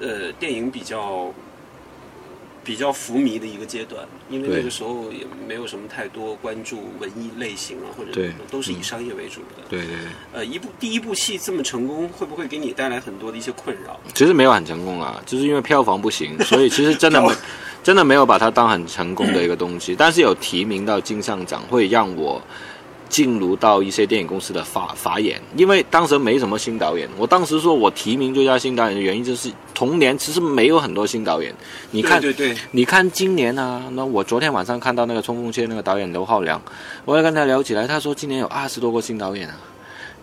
[0.00, 1.32] 呃，电影比较。
[2.66, 8.20] 比较浮靡的一个阶段，因为那个时候也没有什么太多关注文艺类型啊，或者
[8.50, 9.62] 都是以商业为主的。
[9.70, 9.96] 对对对，
[10.32, 13.96] 呃，一部第一部戏这么成功，会不会给你带来很多的一些困扰？
[14.12, 17.32] 其实没有很成功啊，就是因为票房不行， 所以其实真的没
[17.84, 19.94] 真的没有把它当很成功的一个东西。
[19.96, 22.42] 但是有提名到金像奖，会让我
[23.16, 27.08] 进入到一些电影公司的法法眼，因为当时没什么新导演。
[27.16, 31.50] 我当时说我提名最佳新导演的原因，就是同年其实没有很多新导演。
[31.92, 36.60] 你看，对对对，你看今年啊，那我昨天晚上看到那个冲锋线那个导演刘浩良，
[37.06, 39.56] 我也跟他聊起来，他说今年有二十多个新导演啊。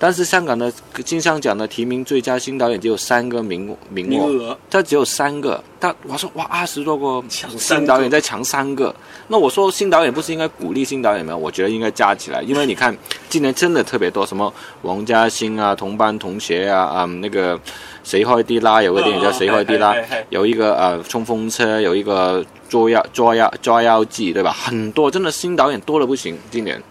[0.03, 0.69] 但是香港的
[1.05, 5.63] 金像奖的提名最佳新导演只有三个名名名额，额他只有三个。
[5.79, 8.93] 但我说哇，二十多个抢新导演在抢三个，
[9.29, 11.33] 那我说新导演不是应该鼓励新导演吗？
[11.33, 12.93] 我觉得应该加起来，因为你看
[13.29, 17.57] 今年真的特别多，什么王家欣啊、同班同学啊，啊、那个
[18.03, 19.95] 谁开的拉，有个电影叫谁开的拉
[20.27, 24.51] 有一个呃冲锋车，有一个捉妖捉妖捉妖记，对吧？
[24.51, 26.83] 很多真的新导演多的不行，今年，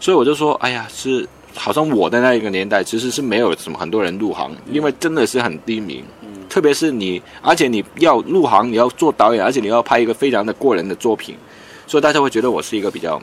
[0.00, 6.04] 所以我就说，哎呀，是好像我的那一个年代其实是没有什么很多人入行，因为真的是很低迷。
[6.48, 11.36] 特别是你，而且你要入行，你要做导演，而且你要拍一个非常的过人的作品，
[11.86, 13.20] 所以大家会觉得我是一个比较，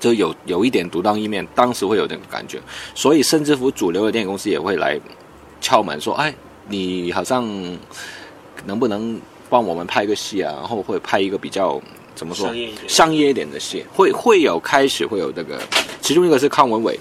[0.00, 2.58] 就有有一点独当一面，当时会有这种感觉，
[2.94, 4.98] 所以甚至乎主流的电影公司也会来
[5.60, 6.34] 敲门说，哎，
[6.68, 7.46] 你好像
[8.64, 9.20] 能不能
[9.50, 10.52] 帮我们拍个戏啊？
[10.58, 11.80] 然后会拍一个比较
[12.14, 12.46] 怎么说
[12.88, 15.60] 商业一点的戏，会会有开始会有这个，
[16.00, 16.98] 其中一个是康文伟。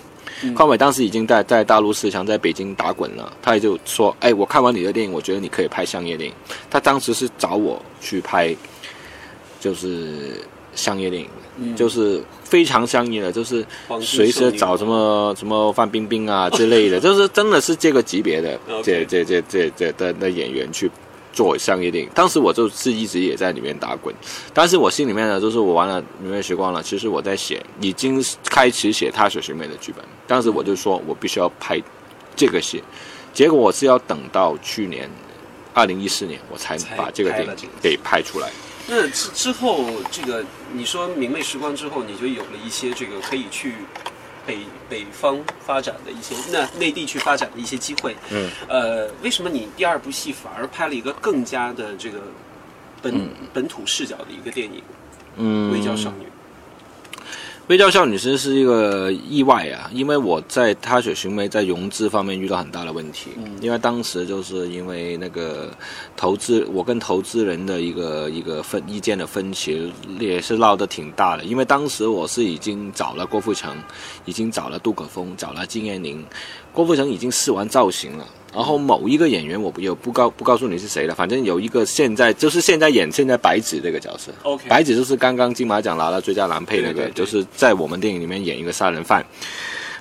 [0.55, 3.31] 康伟当时已经在在大陆市场，在北京打滚了。
[3.41, 6.35] 他也就说：“哎，我看完你的电影，我觉得你可以拍商业电影。”
[6.69, 8.55] 他当时是找我去拍，
[9.59, 10.41] 就是
[10.73, 13.65] 商业电影，嗯就是非常商业的，就是
[14.01, 20.89] 随时找什么什么范冰冰啊之类的， 就是真的是这个级别的这这这这这的的演员去
[21.33, 22.09] 做商业电影。
[22.13, 24.13] 当时我就是一直也在里面打滚，
[24.53, 30.03] 但是我心里面呢，就是我玩了《明月时光》了，其实我在写，已经开始写《踏雪寻梅》的剧本。
[30.27, 31.81] 当时我就说我必须要拍
[32.35, 32.83] 这个戏，
[33.33, 35.09] 结果我是要等到去年
[35.73, 38.49] 二零一四年，我才才把这个电影给拍出来。
[38.87, 43.75] 那之之后，这个你说明媚时光之后，你就有了一些这个可以去
[44.45, 48.15] 北北方发展的一些，那内地去发展的一些机会。
[48.29, 52.19] 嗯，呃，为什么你第二部戏反而拍了一个更加的这个
[53.01, 54.81] 本、本土视角的一个电影
[55.37, 56.25] 嗯《微娇少女》？
[57.71, 65.71] 微笑少女其实是一个意外啊，因为我在踏雪寻梅在融资方面遇到很大的问题，嗯因为当时就是因为那个
[66.17, 73.73] 投资，我跟投资人的一个一个分意见的分歧也是闹得挺大的，因为当时我是已经找了郭富城，
[74.25, 76.21] 已经找了杜可风，找了金燕玲，
[76.73, 78.27] 郭富城已经试完造型了。
[78.53, 89.25] 然后某一个演员，我不有不告不告诉你是谁了，反正有一个现在就是现在演现在白纸这个角色 OK 白纸就是刚刚金马奖拿了最佳男配那个，对对对就是在我们电影里面演一个杀人犯。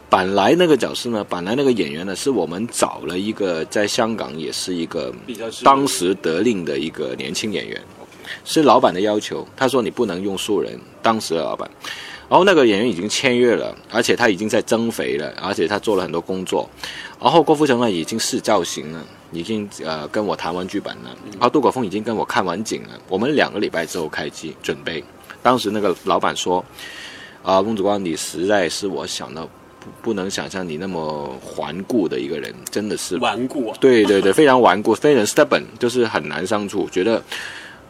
[0.08, 7.80] 本来那个角色呢，本来那个演员呢，是我们找了一个在香港也是一个比较当时得令的一个年轻演员，
[8.44, 11.70] 是老板的要求，他说你不能用素人，当时的老板。
[12.30, 16.70] 然后那个演员已经签约了，而且他已经在增肥了，而且他做了很多工作。
[17.20, 25.02] 然后郭富城呢已经试造型了，已经呃跟我谈完剧本了，然后杜可风已经跟我看完景了，我们两个礼拜之后开机准备。
[25.42, 26.64] 当时那个老板说
[27.42, 29.44] ：“啊，翁子光，你实在是我想到
[29.80, 36.88] 不不能想象你那么顽固的一个人，真的是顽固啊，对对对，非常顽固，非常 stubborn，就是很难相处。
[36.90, 37.20] 觉得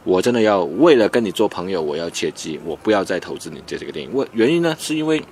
[0.05, 4.15] 我真的要为了跟你做朋友，我要切记，我不要再投资你这这个电影。
[4.15, 5.23] 为原因呢，是因为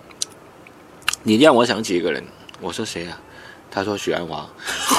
[1.23, 2.23] 你让我想起一个人。
[2.61, 3.19] 我说谁啊？
[3.71, 4.49] 他说许鞍华。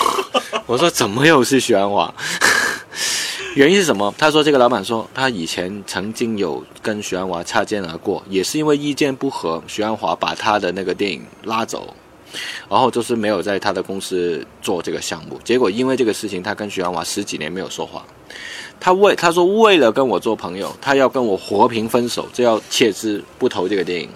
[0.65, 2.13] 我说怎么又是许鞍华？
[3.55, 4.13] 原因是什么？
[4.17, 11.93] 他说这个老板说他以前曾经有跟许鞍华擦肩而过，也是因为意见不合，许鞍华把他的那个电影拉走。
[12.70, 18.05] 然后就是没有在他的公司做这个项目，结果因为这个事情，他跟徐安华十几年没有说话。
[18.80, 24.09] 他为他说为了跟我做朋友，他要跟我和平分手，就要切之不投这个电影。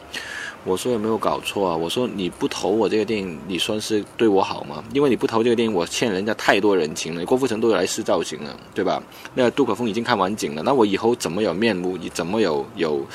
[0.66, 1.76] 我说有没有搞错啊？
[1.76, 4.82] 我说你不投我这个电影，你算是对我好吗？
[4.94, 7.26] 因为你不投这个电影，我欠人家太多人情了。
[7.26, 9.04] 郭富城都来试造型了，对吧？
[9.34, 11.98] 那杜可风已经看完景了，那我以后怎么有面目？
[11.98, 13.06] 你怎么有有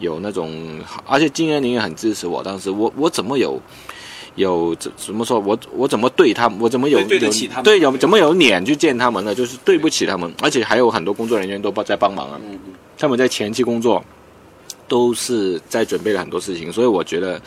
[0.00, 0.80] 有那种？
[1.06, 3.60] 而且金燕玲也很支持我，当时我我怎么有？
[4.38, 5.38] 有怎怎么说？
[5.40, 6.58] 我我怎么对他们？
[6.60, 7.64] 我怎么有对得起他们？
[7.64, 9.34] 对有怎么有脸去见他们呢？
[9.34, 12.40] 就是对不起他们，而且还有很多工作人员都帮在帮忙啊。
[12.96, 14.02] 他们在前期工作
[14.86, 17.40] 都是在准备了很多事情，所以我觉得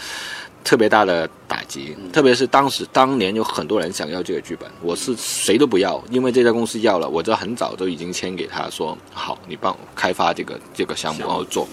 [0.64, 1.96] 特别大的打击。
[2.12, 11.68] 特别是当时当年有很多人想要这个剧本，我是谁都不要，因为这家公司要了，我就很早都已经签给他说好，你帮我开发这个这个项目，然后做。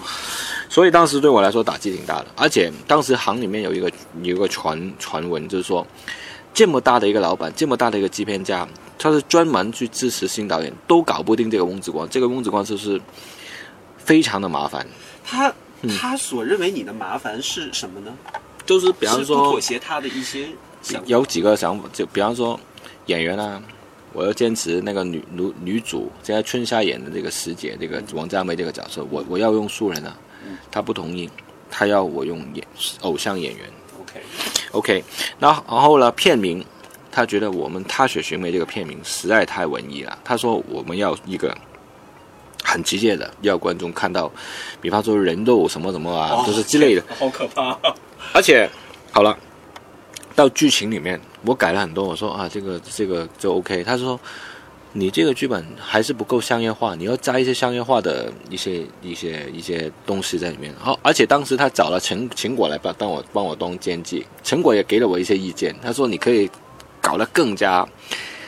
[0.69, 5.85] 所以当时对我来说打击挺大的，而且当时行里面有一个有一个传传闻，就是说
[6.53, 8.67] 这么大的一个老板，这么大的一个制片家，
[8.97, 12.07] 他是专门去支持新导演，都搞不定这个翁子光。
[12.09, 12.99] 这个翁子光就是
[13.97, 14.85] 非常的麻烦。
[15.25, 15.53] 他
[15.99, 18.11] 他所认为你的麻烦是什么呢？
[18.69, 20.49] 就是比方说妥协他的一些
[20.83, 21.07] 想法。
[21.07, 22.59] 有几个想法，就比方说
[23.07, 23.59] 演员啊，
[24.13, 30.15] 我要坚持那个女女女主，现在春夏演的这个师姐，这个王家梅这个角色，我我要用素人啊，
[30.69, 31.27] 他不同意，
[31.71, 32.63] 他要我用演
[33.01, 33.65] 偶像演员。
[33.99, 35.03] OK，OK，
[35.39, 36.63] 那然后呢，片名，
[37.11, 41.57] 他觉得我们《踏雪寻梅》这个片名实在太文艺了，他说我们要一个
[42.63, 44.31] 很直接的，要观众看到，
[44.79, 47.03] 比方说人肉什么什么啊，就是之类的。
[47.17, 47.75] 好可怕。
[48.33, 48.69] 而且
[49.11, 49.37] 好了，
[50.35, 53.83] 到剧情里面我改了很多，我说啊，这个这个就 OK。
[53.83, 54.19] 他说
[54.93, 60.73] 你这个剧本还是不够商业化，你要加一些商业化的一些一些一些东西在里面。
[60.79, 66.49] 好，而且当时他找了陈陈果来帮帮我帮我当监制，陈果也给了我一些意见，他说你可以
[67.01, 67.87] 搞得更加。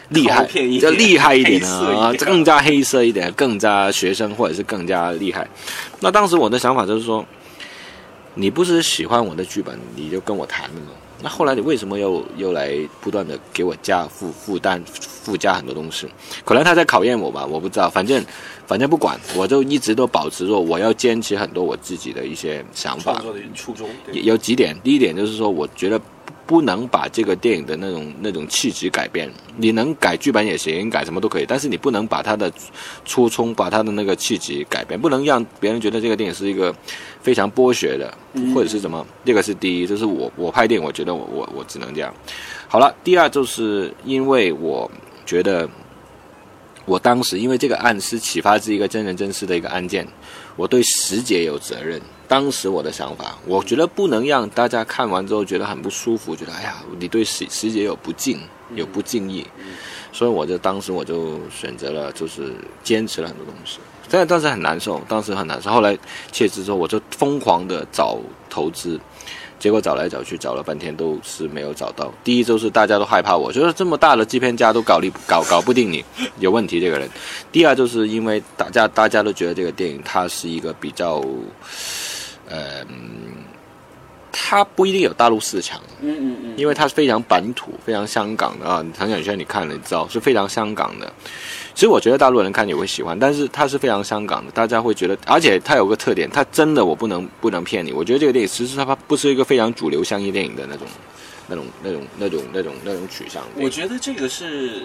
[0.10, 0.46] 厉害
[0.82, 5.48] 要厉害一点啊，点更加黑色一点，更加学生或者是更加厉害。
[6.02, 7.26] 那当时我的想法就是说，
[8.36, 10.88] 你不是喜欢我的剧本，你就跟我谈了吗？
[11.24, 16.08] 那后来你为什么又又来不断的给我加负负担、附加很多东西？
[16.44, 17.88] 可能他在考验我吧，我不知道。
[17.88, 18.26] 反正
[18.66, 23.24] 反正不管，我就一直都保持着我要坚持很多我自己的一些想法创。
[23.26, 23.88] 作的初衷。
[24.12, 26.02] 有几点，第一点就是说，我觉得
[26.52, 29.28] 不不能把这个电影的那种那种气质改变。
[29.58, 32.52] 你能改剧本也行，改什么都可以，但是你不能把它的
[33.04, 36.72] 初衷、把它的那个气质改变，不能让别人觉得这个电影是一个
[37.24, 38.14] 非常剥削的，
[38.54, 39.04] 或者是什么。
[39.26, 42.14] 这个是第一，这是我我拍电影，我觉得我我我只能这样。
[42.68, 44.92] 好了，第二就是因为我
[45.26, 45.68] 觉得。
[46.86, 50.06] 我当时因为这个案是启发自一个真人真事的一个案件，
[50.56, 52.02] 我对石姐有责任。
[52.32, 58.40] 当时我的想法，我觉得不能让大家看完之后觉得很不舒服，觉得哎呀，你对石石姐有不敬，
[58.74, 59.46] 有不敬意，
[60.14, 62.54] 所以我就当时我就选择了，就是
[62.84, 63.80] 坚持了很多东西。
[64.10, 65.70] 但当时很难受，当时很难受。
[65.70, 65.98] 后来
[66.32, 68.18] 切职之后，我就疯狂的找
[68.50, 68.98] 投资，
[69.60, 72.10] 结果找来找去找了半天都是没有找到。
[72.24, 76.02] 第一就是大家都害怕我，觉得这么大的制片家都搞你搞 搞不定你，
[76.40, 77.10] 有问题这个人。
[77.52, 81.22] 第二就是因为大家大家都觉得这个电影它是一个比较，
[82.52, 83.32] 呃，嗯
[84.34, 85.82] 它不一定有大陆市场。
[86.02, 88.86] 嗯嗯嗯，因为它是非常本土、非常香港的啊。
[88.98, 91.12] 唐小轩你看了，你知道是非常香港的。
[91.74, 100.88] 其实我觉得大陆人看也会喜欢，但是它是非常香港的，大家会觉得，而且它有个特点，它真的我不能不能骗你，我觉得这个电影其实它不是一个非常主流商业电影的那种、
[101.48, 103.44] 那种、那种、那种、那种、那种取向。
[103.56, 104.84] 我觉得这个是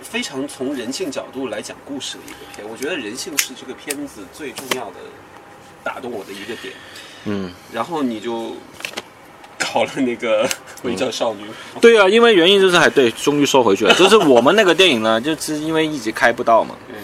[0.00, 2.66] 非常从人性角度来讲故事的一个片。
[2.68, 4.96] 我觉得人性是这个片子最重要的
[5.82, 6.74] 打动我的一个点。
[7.24, 8.54] 嗯，然后你就
[9.58, 10.48] 搞了那个
[10.82, 11.44] 微笑少女。
[11.80, 16.76] 对啊，因为原因就是还对，终于说回去了，就是我们那个电影呢， 就是因为一直开不到嘛。
[16.88, 16.94] 嗯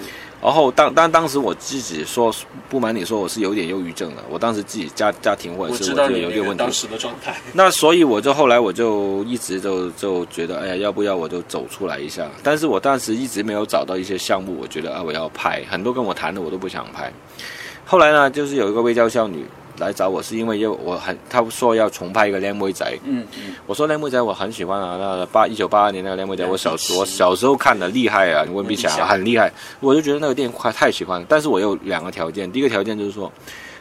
[0.40, 2.32] 然后当当当时我自己说，
[2.68, 4.22] 不瞒你说，我是有点忧郁症的。
[4.30, 6.72] 我当时自己家家庭或者是我觉得我知道你有点问题当。
[6.72, 7.34] 时的状态。
[7.52, 12.24] 那所以我就后来我就一直就就觉得，哎呀，要不要我就走出来一下？
[12.40, 17.12] 但是我当时一直没有找到一些项目，我觉得啊，我要拍，很多跟我谈的我都不想拍。
[17.90, 19.46] 后来呢，就是有一个微娇少女
[19.78, 31.26] 来找我，是因为要我很她说要重拍一个《靓妹仔》，嗯嗯，我说《靓妹仔》我很喜欢啊，那八一九八二年那个《靓妹仔》，我小我小时候看的厉害啊，温碧霞温碧霞很厉害，我就觉得那个电影快太喜欢了。
[31.26, 33.32] 但是我有两个条件，第一个条件就是说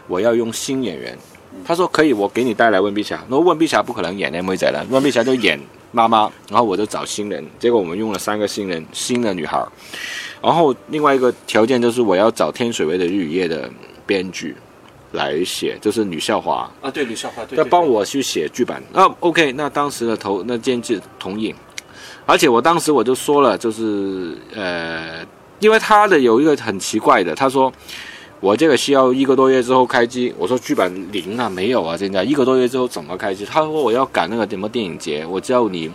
[0.08, 1.18] 我要用新演员。
[1.66, 3.22] 他说可以，我给你带来温碧霞。
[3.28, 5.60] 那温碧霞不可能演靓妹仔了，温碧霞就演
[5.92, 7.44] 妈妈，然后我就找新人。
[7.58, 9.62] 结果我们用了三个新人，新的女孩。
[10.40, 13.68] 然后另外一个条件就是我要找天水围的日与夜的
[14.08, 14.56] 编剧
[15.12, 16.68] 来写，就是吕孝华。
[16.82, 18.82] 啊，对，吕少华，对，帮我去写剧本。
[18.92, 21.54] 那 OK，那当时的投那监制同意，
[22.26, 25.20] 而且我当时我就说了，就是呃，
[25.60, 27.72] 因为他的有一个很奇怪的，他说
[28.40, 33.46] 我这个需要一个多月之后开机，我说剧本零啊，没有啊，现在一个多月之后怎么开机？
[33.46, 35.92] 他说我要赶那个什么电影节，我知道你。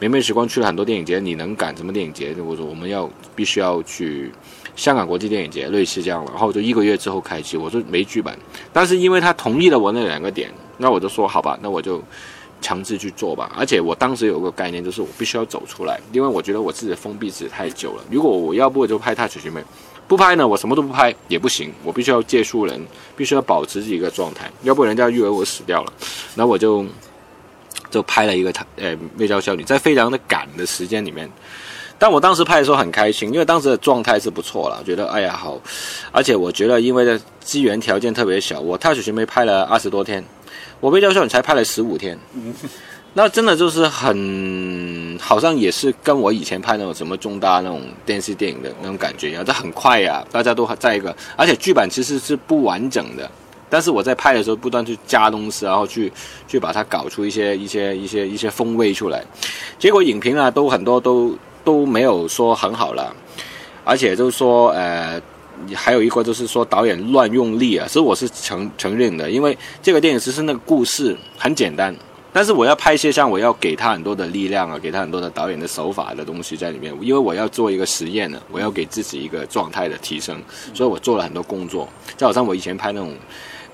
[0.00, 2.34] 明媚时光去了很多电影节，你能赶什么电影节？
[2.44, 4.30] 我说我们要必须要去
[4.76, 6.30] 香港国际电影节，类似这样了。
[6.32, 8.36] 然后就一个月之后开机，我说没剧本，
[8.72, 12.02] 但是因为他同意了我那两个点，那我就说好吧，那我就
[12.60, 13.52] 强制去做吧。
[13.56, 18.02] 而且我当时有个概念，就是我必须要走出来，因为我觉得我自己封闭自己太久了。
[18.10, 19.60] 如果我要不我就拍《踏雪寻梅》，
[20.08, 22.80] 不拍呢，我什么都不拍也不行，我必须要借书人，
[23.16, 25.92] 必须要保持自己一个状态，要不人家以为我死掉了。
[26.34, 26.84] 然后我就
[27.90, 31.30] 就拍了一个他呃《媚娇少女》，在非常的赶的时间里面。
[32.04, 35.58] 但我当时拍的时候很开心，因为当时的状态是不错了，觉得哎呀好，
[36.12, 40.22] 而且我觉得因为的资源条件特别小，我《踏雪寻梅》拍了二十多天，
[40.80, 42.18] 我《被教授你》才拍了十五天，
[43.14, 53.30] 那真的就是很，好像也是跟我以前拍那种什么重大那种电视电影的那种感觉一样，这很快呀、大家都在一个，而且剧本其实是不完整的。
[53.70, 56.12] 但是我在拍的时候不断去加东西，然后去
[56.46, 59.24] 去把它搞出一些一些一些一些风味出来，
[59.78, 61.34] 结果影评啊都很多都
[61.64, 63.14] 都没有说很好了，
[63.84, 65.20] 而且就是说呃，
[65.74, 71.94] 还有一个就是说导演乱用力啊，所以我是承承认的，因为这个电影其实那个故事很简单，
[72.32, 80.40] 但是我要拍摄像我要给他很多的力量啊，给他很多的导演的手法的东西在里面，因为我要做一个实验呢，我要给自己一个状态的提升，
[80.72, 83.14] 所以我做了很多工作，就好像我以前拍那种。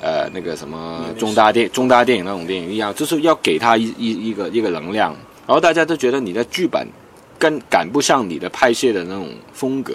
[0.03, 5.15] 呃，那个什么中大电中大电影那种电影一样，就是要给他一一一个一个能量，
[5.47, 6.89] 然后大家都觉得你的剧本
[7.41, 9.95] 跟赶不上你的拍摄的那种风格，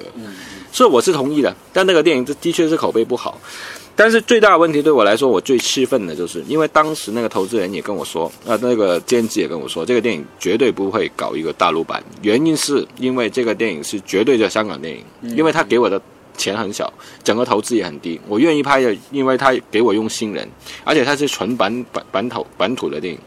[0.71, 1.55] 所以我是同意的。
[1.71, 3.39] 但那个电影这的确是口碑不好，
[3.95, 16.01] 但是最大的问题对我来说，我最气愤的就是，因为当时那个投资人也跟我说，啊，那个监制也跟我说，这个电影绝对不会搞一个大陆版，原因是因为这个电影是绝对的香港电影，因为他给我的。
[16.37, 16.91] 钱很小，
[17.23, 20.45] 整个投资也很低，我愿意拍的，因为他给我用新人，
[20.83, 23.19] 而且他是纯本本本土本土的电影，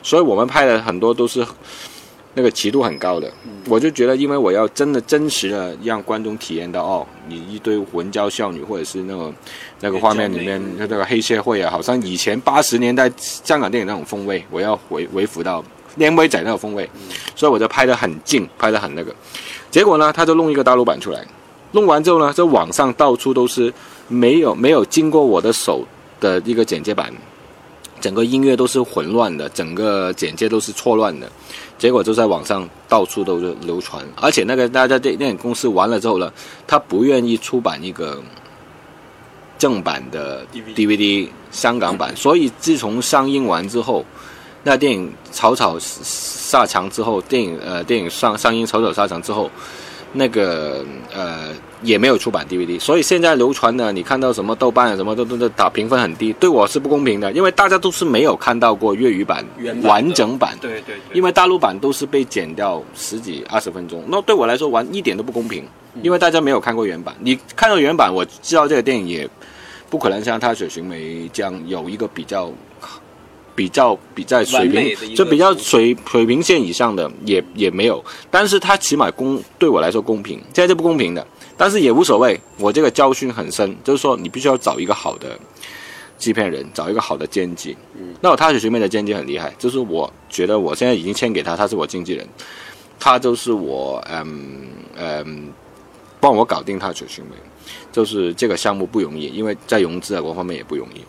[0.00, 1.44] 所以我们拍的很多都是
[2.34, 3.30] 那个奇度很高的。
[3.68, 9.32] 我就觉得，因为我要真的真实的让观众体验到，哦，你一堆文娇少女，或者是那个
[9.80, 15.64] 那个画面里面那个黑社会啊，好像以前八十年代香港电影那种风味，我要回回复到
[15.96, 16.88] 靓妹仔那种风味，
[17.36, 19.14] 所以我就拍得很近，拍得很那个。
[19.70, 21.24] 结果呢，他就弄一个大陆版出来。
[21.72, 23.72] 弄完之后呢，这网上到处都是
[24.08, 25.86] 没有没有经过我的手
[26.20, 27.10] 的一个剪接版，
[27.98, 31.30] 整个音乐都是混乱的，整个剪接都是错乱的，
[31.82, 36.32] 结果就在网上到处都流传，而且那个大家电电影公司完了之后呢，
[36.64, 38.22] 他不愿意出版一个
[39.58, 44.04] 正版的 DVD DVD 香港版，所以自从上映完之后，
[44.62, 49.50] 那电影草草下场之后，电影呃电影上上映草草下场之后。
[50.12, 51.48] 那个呃
[51.82, 59.44] 也没有出版 DVD，所以现在流传的你看到什么豆瓣啊什么都都都打评分很低，对我是不公平的，因为大家都是没有看到过粤语版
[59.82, 65.64] 完整版，对对对，因为大陆版都是被剪掉十几二十分钟，那对我来说完一点都不公平，
[66.02, 69.28] 因为大家没有看过原版，你看到原版，我知道这个电影也
[69.90, 70.98] 不可能像《踏雪寻梅》
[71.32, 72.52] 这样有一个比较。
[73.54, 81.26] 比较比在水平就比较水水平线以上的也也没有，但是他起码公对我来说公平，现在就不公平的，
[81.56, 85.38] 但是也无所谓，我这个教训很深，就是说你必须要找一个好的
[86.18, 87.74] 制片人，找一个好的监制。
[87.94, 92.26] 嗯，那我踏雪寻梅的监制很厉害，就是我觉得我现在已经签给他，他是我经纪人，
[92.98, 95.52] 他就是我嗯嗯
[96.20, 97.36] 帮我搞定他九寻梅。
[97.90, 101.00] 就是这个项目不容易，因为在融资啊各方面也不容易。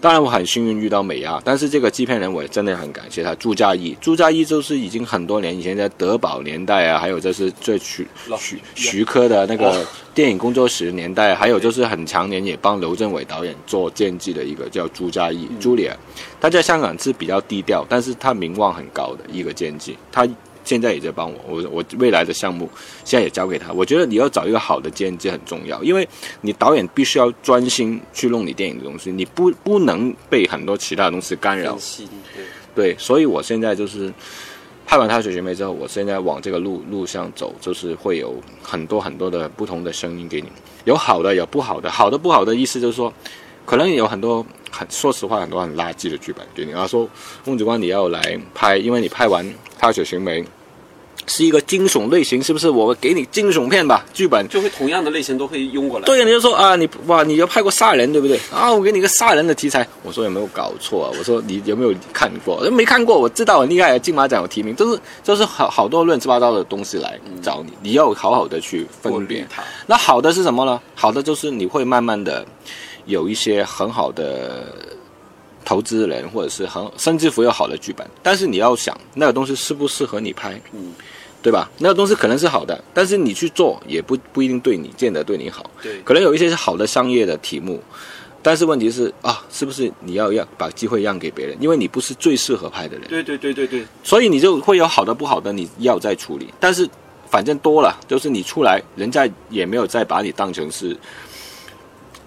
[0.00, 3.34] 当然我很幸运遇到美亚，但是这个制片人我也真的很感谢他。
[3.36, 15.96] 朱家义，朱家义就是已经很多年以前在德宝年代啊，还有就是最徐徐徐科的那个电影工作室年代，还有就是很常年也帮刘镇伟导演做监制的一个叫朱家义，朱莉亚，
[16.40, 20.26] 他在香港是比较低调，但是他名望很高的一个监制，他。
[20.66, 22.68] 现在也在帮我，我我未来的项目
[23.04, 23.72] 现在也交给他。
[23.72, 26.06] 我觉得你要找一个好的监制很重要，因为
[26.42, 31.78] 你导演必须要专心去弄你电影的东西，你不不能被很多其他的东西干扰。
[32.74, 34.12] 对，所以我现在就是
[34.84, 40.48] 拍完《他水学妹》之后，我现在往这个路路上走，就是会有很多很多的不同的声音给你，
[40.84, 41.90] 有好的，有不好的。
[41.90, 43.12] 好的不好的意思就是说，
[43.66, 47.06] 可能有很多很说实话很多很垃圾的剧本给你，然后说
[47.44, 49.44] 孟子光你要来拍，因为你拍完
[49.78, 50.40] 《踏雪寻梅》。
[51.28, 52.70] 是一个惊悚类型，是不是？
[52.70, 56.04] 我给你惊悚片吧，剧本就会同样的类型都会用过来。
[56.04, 58.38] 对，你就说啊，你哇，你要拍过杀人，对不对？
[58.52, 59.84] 啊，我给你个杀人的题材。
[60.04, 61.10] 我说有没有搞错啊？
[61.18, 62.60] 我说你有没有看过？
[62.70, 69.64] 没看过，我知道很厉害，金马奖有提名，都是 都是好好多乱七八糟的东西来找你，你要好好的去分辨它。
[69.88, 70.80] 那好的是什么呢？
[70.94, 72.46] 好的就是你会慢慢的
[73.06, 74.66] 有一些很好的
[75.64, 80.60] 投资人，或者是很甚至乎有好的剧本，但是你要想那个东西适不适合你拍。
[80.72, 80.92] 嗯。
[81.42, 81.70] 对吧？
[81.78, 85.70] 那个东西可能是好的，但是你去做也不不一定对你见得对你好。
[85.80, 87.80] 对，可能有一些是好的商业的题目，
[88.42, 91.56] 但是问题是啊，是不是你要让把机会让给别人？
[91.60, 93.06] 因为你不是最适合拍的人。
[93.06, 93.86] 对对对对对。
[94.02, 96.52] 所以你就会有好的不好的，你要再处理。
[96.58, 96.88] 但是
[97.30, 100.96] 反正多了，就是你出来，人家也没有再把你当成是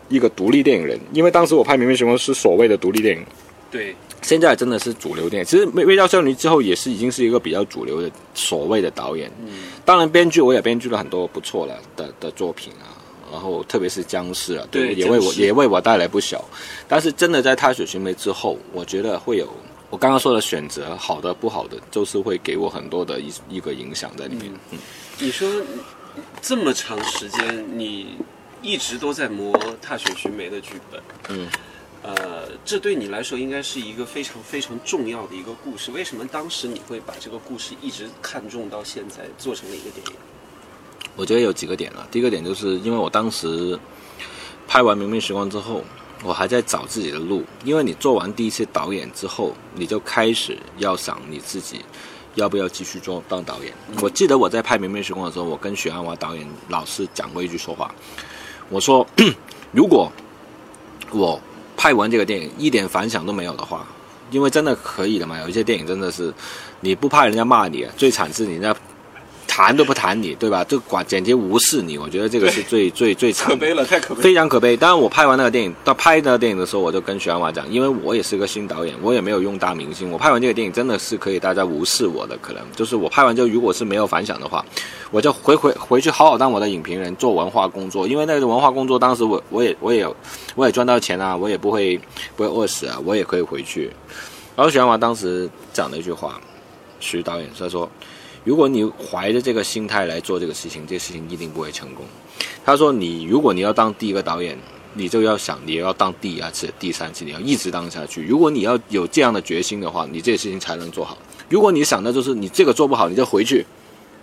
[0.09, 0.99] 一个独立电影人。
[1.13, 3.23] 因为当时我拍《明明星光》是所谓的独立电影。
[3.71, 3.95] 对。
[4.21, 9.31] 现在真的是主流电影，其实《微微笑少女》之后也是已经是一个比较主流的所谓的导演。
[9.39, 9.47] 嗯，
[9.85, 12.99] 当然编剧我也编剧了很多不错了的的作品啊，
[13.31, 16.43] 然后特别是僵尸啊，对，也为我也为我带来不小。
[16.85, 19.47] 但是真的在《踏雪寻梅》之后，我觉得会有
[19.89, 24.51] 我刚刚说的选择，好的不好的，就是会给我很多的一一个影响在里面。
[24.71, 24.79] 嗯，
[25.17, 25.49] 你说
[26.41, 28.17] 这么长时间，你
[28.61, 31.47] 一直都在磨《踏雪寻梅》的剧本，嗯。
[32.01, 35.91] 呃，这对你来说应该是一个非常非常重要的一个故事。
[35.91, 40.13] 为什么当时你会把这个故事一直看重到现在，做成了一个电影？
[41.17, 42.07] 我觉得有几个点啊。
[42.09, 43.77] 第一个点就是因为我当时
[44.65, 45.83] 拍完《明明时光》之后，
[46.23, 47.43] 我还在找自己的路。
[47.65, 51.83] 因为你做完第一次导演之后，你就开始要想你自己
[52.35, 53.73] 要不要继续做当导演。
[54.01, 57.93] 我记得我在拍《明明时光》的时候，我跟许鞍华导演老师讲过一句说话，
[58.69, 59.05] 我说：
[59.71, 60.11] 如果
[61.11, 61.39] 我
[61.75, 63.85] 拍完这个电影一点反响都没有的话，
[64.31, 65.39] 因为真的可以的嘛？
[65.39, 66.33] 有一些电影真的是，
[66.81, 68.75] 你不怕人家骂你，最惨是人家
[69.49, 70.63] 谈都不谈你，对吧？
[70.63, 74.77] 就管简直无视你，我觉得这个是最最最惨，可悲了，太可悲，非常可悲。
[74.77, 84.63] 当然，我拍完那个电影，到拍那个电影的时候，我就跟徐安华讲，因为我也是个新导演，我也没有用大明星，我拍完这个电影真的是可以大家无视我的，可能就是我拍完之后，如果是没有反响的话。
[85.11, 88.07] 我就回回回去好好当我的影评人，做文化工作。
[88.07, 90.07] 因为那个文化工作，当时我我也我也
[90.53, 91.99] 我也赚到钱啊，我也不会
[92.35, 93.89] 不会饿死啊，我也可以回去。
[94.55, 96.39] 然后许鞍华当时讲了一句话，
[96.99, 97.89] 徐导演他说
[98.43, 102.05] ：“如果你怀着这个心态来做这个事情，这事情一定不会成功。”
[102.65, 104.57] 他说：“你如果你要当第一个导演，
[104.93, 108.23] 你就要想你要当第二次、第三次，你要一直当下去。
[108.25, 111.17] 如果你要有这样的决心的话，你这个事情才能做好。
[111.49, 113.65] 如果你想的就是你这个做不好，你就回去。”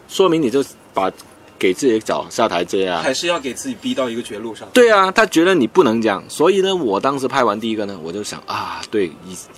[0.09, 0.64] 说明你就
[0.95, 1.11] 把
[1.59, 4.69] 给自己找下台阶啊，还是要给自己逼到一个绝路上？
[4.73, 9.11] 对啊，他觉得你不能这样，所以呢，我当时拍完第一个呢，我就想啊，对，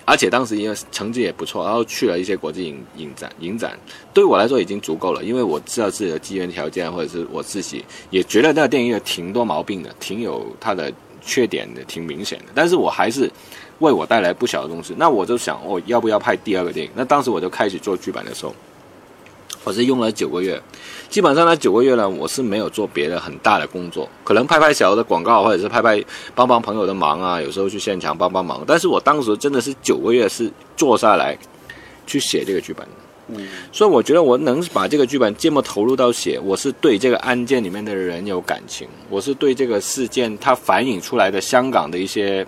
[0.05, 3.79] 而且当时因为成绩也不错，然后去了一些国际影影展，影展
[4.15, 13.31] 对我来说已经足够了，因为我知道自己的机缘条件，或者是我自己也觉得那个电影有挺多毛病的，挺有它的缺点的，挺明显的，但是我还是
[13.81, 14.95] 为我带来不小的东西。
[14.97, 16.93] 那我就想，我要不要拍第二个电影？
[16.95, 18.55] 那当时我就开始做剧本的时候。
[19.69, 20.59] 我是用了九个月，
[21.11, 26.03] 基本上那九个月呢，我是没有做别的很大的工作，可能拍拍小的广告，或者是拍拍
[26.35, 28.65] 帮帮朋友的忙啊，有时候去现场帮帮忙。
[28.67, 31.37] 但是我当时真的是九个月是坐下来
[32.07, 32.89] 去写这个剧本，
[33.27, 42.47] 嗯，所以我觉得我能把这个剧本这么投入到写，我是对这个案件里面的人有感情，我是对这个事件它反映出来的香港的一些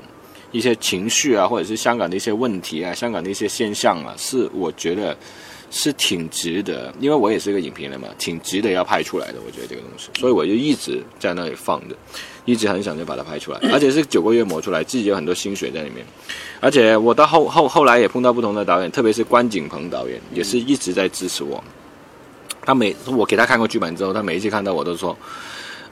[0.53, 5.15] 一些情绪啊，或者是香港的一些问题啊，香港的一些现象啊，是我觉得。
[5.71, 9.35] 是挺值得，因为我也是个影评人嘛，挺值得要拍出来的。
[9.47, 11.95] 我觉得这个东西，所以我就一直在那里放着，
[12.45, 16.05] 一直很想就把它拍出来， 而且是九个月磨出来，自己有很多心血在里面。
[16.61, 21.63] 而且我到后后后来也碰到不同的导演，特别是关锦鹏导演，也是一直在支持我。
[22.63, 25.17] 他每我给他看过剧本之后，他每一次看到我都说：“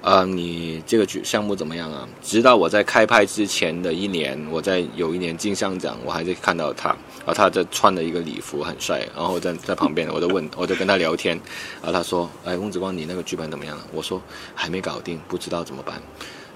[0.01, 2.09] 呃，你这个剧项目怎么样啊？
[2.23, 11.37] 直到我在开拍之前的一年，我在有一年金像奖，我还是看到他，然后他在穿的一个礼服很帅，然后在在旁边，我就问，我就跟他聊天，
[11.83, 13.85] 然后他说，哎，翁子光，你那个剧本怎么样了？
[13.93, 14.23] 我说
[14.55, 16.01] 还没搞定，不知道怎么办。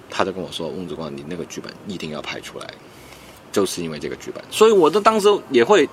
[0.08, 2.66] 他就跟我说，翁子光，你那个剧本一定要拍出来，
[3.50, 5.88] 就是因为这个剧本，所以我的当时也会。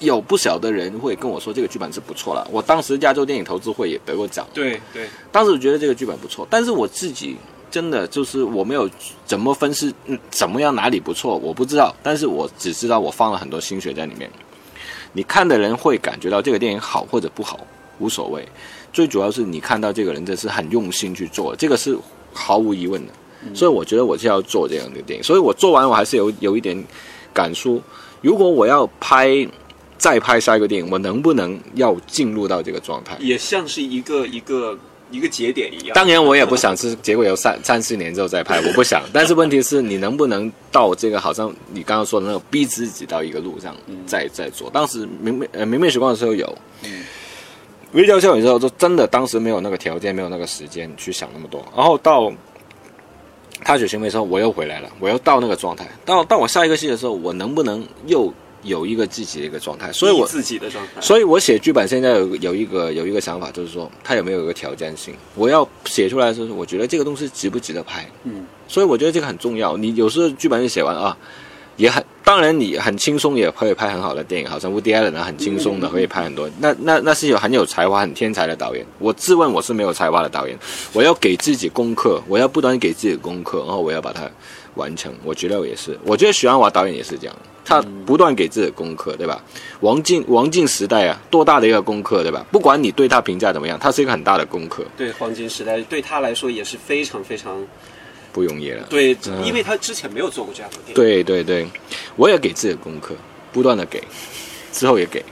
[0.00, 2.46] 有不少的人会跟我说这个剧本是不错了。
[2.50, 4.46] 我当时亚洲电影投资会也得过奖。
[4.52, 7.36] 对对，当时我觉得这个剧本不错，但是我自己
[7.70, 8.88] 真的就是我没有
[9.24, 11.94] 怎么分析，嗯，怎么样哪里不错，我不知道。
[12.02, 14.30] 但是我只知道我放了很多心血在里面。
[15.12, 17.60] 你看的人会感觉到这个电影好或者不好
[17.98, 18.46] 无所谓，
[18.92, 21.96] 最主要是你看到这个人真是很用心去做，这个是
[22.32, 23.12] 毫无疑问的。
[23.54, 25.22] 所以我觉得我就要做这样的电影。
[25.22, 26.82] 所以我做完我还是有有一点
[27.34, 27.82] 感触。
[28.22, 29.46] 如果我要拍。
[30.00, 33.14] 再拍下一个电影，我能不能要进入到这个状态？
[33.20, 34.76] 也像是一个一个
[35.10, 35.94] 一个节点一样。
[35.94, 39.02] 当然，我也不想是结果有三三四年之后再拍，我不想。
[39.12, 43.76] 但是问题是你能不能到这个好像你刚刚说的那种逼自己到一个路上
[44.06, 44.70] 再再做？
[44.70, 47.04] 当时明媚呃明媚时光的时候有，嗯，
[47.92, 51.62] 微笑笑的时候就真的当时没有那个条件，没有那个时间去想那么多。
[51.76, 52.32] 然后到
[53.62, 55.86] 踏雪寻梅的时候，我又回来了，我又到那个状态。
[56.06, 58.32] 到到我下一个戏的时候，我能不能又？
[58.62, 65.14] 有一个自己的一个状态，所以我自己的状态，所以我写剧本现在有有一个有一个想法，就是说它有没有一个挑战性？
[65.34, 68.08] 我要写出来的时候，我觉得这个东西值不值得拍？
[68.24, 69.76] 嗯，所以我觉得这个很重要。
[69.76, 71.16] 你有时候剧本一写完啊，
[71.76, 76.48] 也很当然你很轻松也可以拍很好的电影，好像《Woody Allen》很轻松的可以拍很多。
[76.60, 78.86] 那那那是有很有才华、很天才的导演。
[79.00, 80.56] 我自问我是没有才华的导演，
[80.92, 84.30] 我要给自己功课，我要不断给自己功课，然后我要把它
[84.74, 85.12] 完成。
[85.24, 87.36] 我觉得我也是，我觉得许鞍华导演也是这样。
[87.62, 89.40] 他不断给自己功课，对吧？
[89.80, 92.44] 王静王静时代啊，多大的一个功课，对吧？
[92.50, 94.84] 不管你对他评价怎么样，他是一个很大的功课。
[94.96, 97.64] 对黄金时代对他来说也是非常非常
[98.32, 98.84] 不容易了。
[98.90, 100.94] 对，因为他之前没有做过这样的电影。
[100.94, 101.64] 对对对，
[102.16, 103.14] 我也给自己功课，
[103.52, 104.02] 不断的给，
[104.72, 105.22] 之后也给。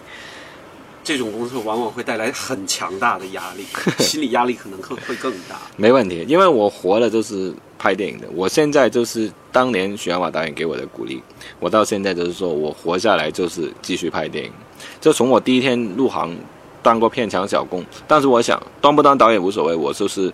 [1.09, 3.65] 这种工作往往会带来很强大的压力，
[4.05, 5.57] 心理压力可能会会更大。
[5.75, 8.27] 没问题，因为我活的就是拍电影的。
[8.35, 11.23] 我现在就是当年许鞍华导演给我的鼓励，
[11.61, 14.53] 我到现在就是说我活下来就是继续拍电影。
[15.01, 16.37] 就从我第一天入行，
[16.83, 20.31] 当过片场小工，但是我想当不当导演无所谓，我就是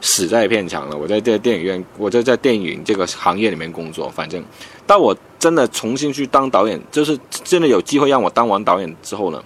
[0.00, 0.96] 死在片场了。
[0.96, 4.08] 我在这电影院，我就在电影这个行业里面工作。
[4.08, 4.42] 反正，
[4.86, 9.44] 当我真的重新去当导演，就是真的有机会让我当完导演之后呢？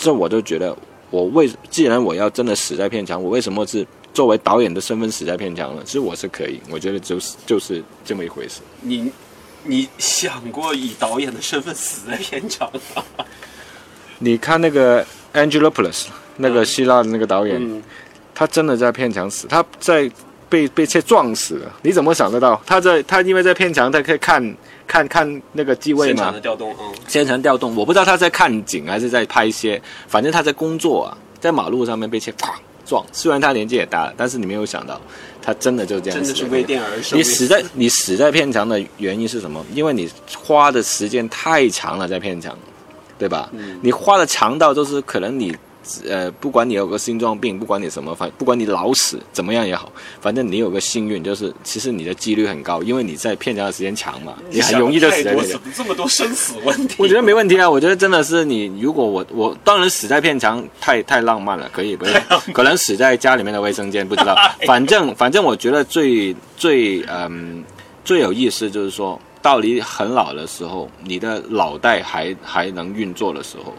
[0.00, 0.76] 这我就觉得，
[1.10, 3.84] 我为既然我要真的死在片场，我为什么是
[4.14, 5.82] 作为导演的身份死在片场呢？
[5.84, 8.60] 其实我是可以，我觉得就是就是这么一回事。
[8.80, 9.10] 你
[9.64, 13.02] 你想过以导演的身份死在片场吗？
[14.20, 17.82] 你看那个 Angelopoulos，那个希腊的那个导演，
[18.34, 20.08] 他真的在片场死，他在
[20.48, 21.72] 被被车撞死了。
[21.82, 22.60] 你怎么想得到？
[22.66, 24.56] 他在他因为在片场，他可以看。
[24.88, 32.54] 看看那个机位嘛，现场的调动，嗯，现场调动，我不知道他在看景还是在拍一些，反正他在工作啊，在马路上面被车啪
[32.86, 33.04] 撞。
[33.12, 34.98] 虽然他年纪也大了，但是你没有想到，
[35.42, 36.18] 他真的就这样。
[36.18, 37.18] 真的是为电而生。
[37.18, 39.62] 你死在你死在片场的原因是什么？
[39.74, 42.56] 因为你花的时间太长了，在片场，
[43.18, 43.50] 对吧？
[43.52, 43.78] 嗯。
[43.82, 45.54] 你花的长到就是可能你。
[46.08, 55.60] 呃，不管你有个心脏病，不管你什么，反不管你老死怎么样也好，反正你有个幸运，就是其实你的几率很高，因为你在片场的时间长嘛，你很容易就死在片场。
[55.74, 56.94] 这么多生死问题？
[56.98, 62.20] 我觉得没问题啊，我觉得真的是你，如果我我当然死在片场太太浪漫了，可以不是？
[62.52, 64.36] 可能死在家里面的卫生间，不知道。
[64.66, 67.64] 反正反正我觉得最最嗯
[68.04, 73.72] 最有意思就是说，到你很老的时候，你的脑袋还还能运作的时候。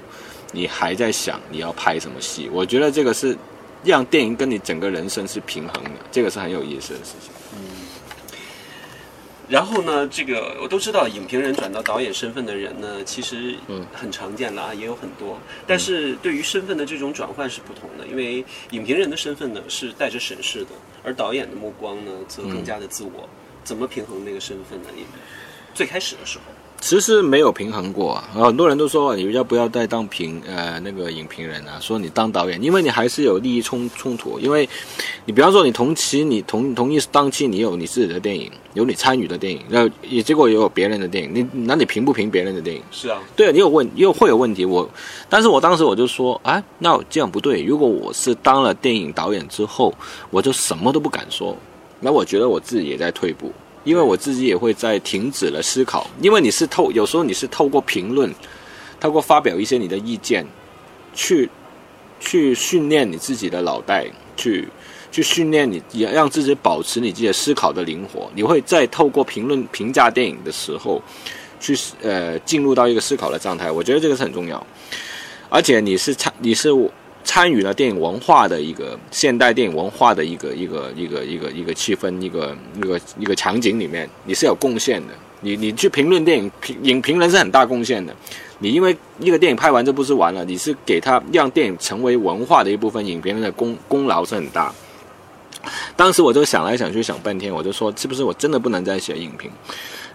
[0.51, 2.49] 你还在想你要拍什么戏？
[2.51, 3.37] 我觉得这个是
[3.83, 7.31] 让电影跟你整个人生是平衡的，这个是很有意思的事情。
[7.53, 7.59] 嗯。
[9.47, 13.55] 然后呢，这个我都知道，影评人转到导演身份的人呢，其实
[13.93, 15.39] 很常见了啊，也有很多。
[15.65, 20.71] 但是对于身份的这种转换是不同的，因为影评人的身份呢是带着审视的，
[21.03, 23.27] 而导演的目光呢则更加的自我。
[23.63, 24.89] 怎么平衡那个身份呢？
[24.95, 25.03] 你
[25.73, 26.43] 最开始的时候。
[26.81, 31.77] 其实没有平衡过啊，很多人都说你要不要再当评呃那个影评人啊？
[31.79, 34.39] 说你当导演，因为你还是有利益冲冲突。
[34.39, 34.67] 因为，
[35.25, 42.81] 你比方说你同期你同同一档期你有你自己的电影，有你参与的电影，然后也结果也有别人的电影，你那你评不评别人的电影？
[42.91, 44.63] 是啊，对啊，你有问又会有问题。
[44.65, 44.89] 我，
[45.27, 47.61] 但是我当时我就说，啊，那这样不对。
[47.63, 49.93] 如果我是当了电影导演之后，
[50.29, 51.55] 我就什么都不敢说，
[51.99, 53.51] 那我觉得我自己也在退步。
[53.83, 58.33] 因为我自己也会在停止了思考，因为你是透，有时候你是透过评论，
[58.99, 60.45] 透过发表一些你的意见，
[61.13, 61.49] 去
[62.19, 64.05] 去训练你自己的脑袋，
[64.35, 64.67] 去
[65.11, 68.29] 去训练你，也让自己保持你自己思考的灵活。
[68.35, 71.01] 你会在透过评论评价电影的时候，
[71.59, 73.71] 去呃进入到一个思考的状态。
[73.71, 74.65] 我觉得这个是很重要，
[75.49, 76.69] 而且你是参你是
[77.29, 85.13] 参与了电影文化的一个现代电影文化的一个一个一个一个一个气氛，一个一个一个场景里面，你是有贡献的。
[85.41, 88.11] 你你去评论电影评影评人是很大贡献的。
[88.57, 94.73] 你因为一个电影拍完就不是完了，你是给他让电影成为文化的一部分，影评人的功功劳是很大。
[95.95, 99.51] 当时我就想来想去想半天，我就说是不是我真的不能再写影评？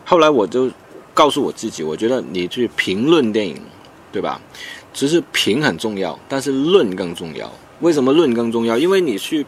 [0.04, 0.68] 后来我就
[1.14, 3.56] 告诉我自己，我觉得你去评论电影，
[4.10, 4.40] 对吧？
[4.94, 7.52] 只是评很重要，但是论更重要。
[7.80, 8.78] 为什么论更重要？
[8.78, 9.44] 因为你去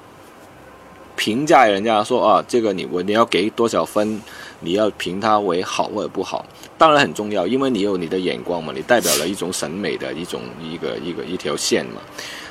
[1.15, 4.21] 评价人家说啊，这个你我你要给多少分？
[4.61, 6.45] 你要评它为好或者不好，
[6.79, 12.01] 当然很重要，因为你有你的眼光嘛，你代表了一种审美的一种一个一个一条线嘛。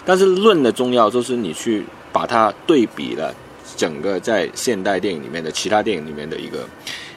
[0.06, 1.84] 但是论的重要就是你去
[2.14, 3.34] 把它对比了
[3.76, 6.60] 整个在现代电影里面的其他电影里面的一个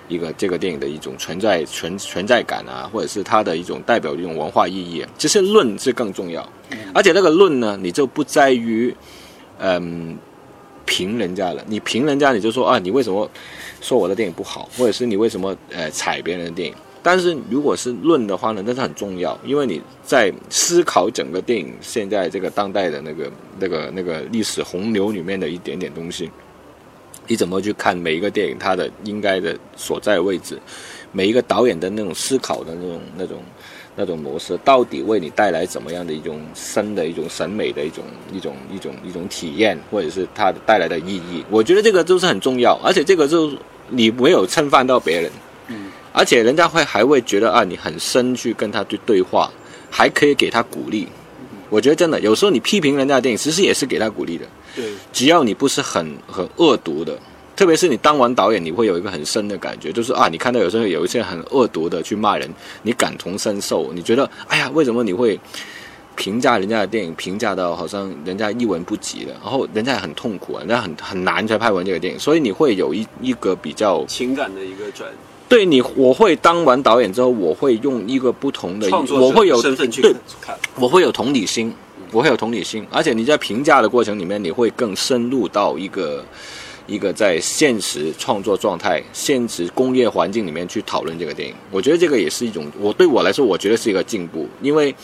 [0.09, 5.05] 一个这个电影的一种存在存存在感啊，或者是它的一种代表的一种文化意义。
[5.17, 6.47] 其实论是更重要，
[6.93, 8.95] 而且那个论呢，你就不在于
[9.59, 10.19] 嗯
[10.85, 13.31] 评人家了，你评人家你就说啊，你为什么？
[13.81, 16.75] 说我的电影不好，或者是你为什么呃踩别人的电影？
[17.01, 23.31] 但是如果是论的话呢，那是很重要，因为你在思考整个电影现在这个当代的那个
[23.61, 26.29] 那个那个历史洪流里面的一点点东西，
[27.29, 30.59] 你怎么去看每一个电影它的应该的所在位置，
[31.13, 33.43] 每一个导演的那种思考的那种那种
[33.95, 38.03] 那种模式，到底为你带来怎么样的一种深的一种审美的一种
[38.33, 41.45] 一种一种一种体验，或者是它带来的意义？
[41.49, 43.53] 我觉得这个都是很重要，而且这个就。
[43.91, 45.31] 你没有侵犯到别人，
[45.69, 49.51] 嗯，而且人家会还会觉得啊，你很深去跟他去对话，
[49.91, 51.09] 还可以给他鼓励。
[51.71, 54.45] 我觉得真的有时候你批评人家的电影，其实也是给他鼓励的。
[54.75, 57.19] 对，只要你不是很很恶毒的，
[57.57, 62.49] 特别是你当完导演，你会有一个很深的感觉，就是啊，你看到有时候有一些很恶毒的去骂人，
[62.83, 65.39] 你感同身受，你觉得哎呀，为什么你会？
[66.17, 75.09] 评价人家的电影，评价到好像人家一文不值的，然后人家也很痛苦啊，人家很很难才拍完这个电影，所以你会有一一个比较情感的一个转。
[75.49, 80.03] 对你，我会当完导演之后，我会用一个不同的，我会有身份去
[80.41, 81.73] 看，我会有同理心，
[82.11, 86.25] 不会有同理心，而且你在评价的过程里面，你会更深入到一个
[86.87, 91.55] 一个在现实创作状态、现实工业环境里面去讨论这个电影。
[91.71, 94.95] 我觉得这个也是一种，我对我来说，我觉得是一个进步，因为。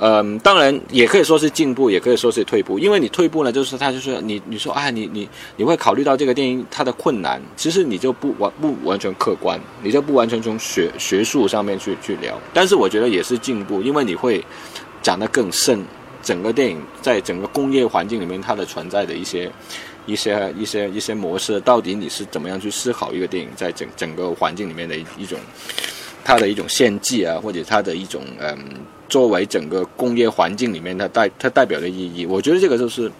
[0.00, 2.78] 嗯，当然也可以说是进步，也可以说是退步。
[2.78, 12.40] 因为你退步呢，就是他就是你，你说啊，你你你会考虑到这个电影它的困难，其实你就不完不完全客观，你就不完全从学学术上面去去聊。
[12.54, 14.40] 但是我觉得也是进步，因为你会
[15.02, 15.84] 讲得更深，
[16.28, 19.50] 整个电影在整个工业环境里面它的存在的一些
[20.04, 25.38] 一些一些一些模式，到底你是怎么样去思考一个电影在整整个环境里面的一一种
[26.22, 28.58] 它的一种献祭啊，或者它的一种嗯。
[29.08, 33.10] 作为整个工业环境里面，它代它代表的意义，我觉得这个就是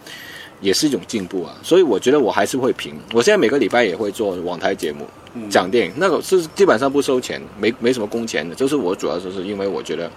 [0.61, 1.57] 也是一种进步啊。
[1.63, 2.93] 所以我觉得我还是会评。
[3.11, 5.07] 我现在每个礼拜也会做网台节目
[5.49, 8.53] 讲电影，那个是基本上不收钱，没没什么工钱的。
[8.53, 10.11] 就是我主要就是因为我觉得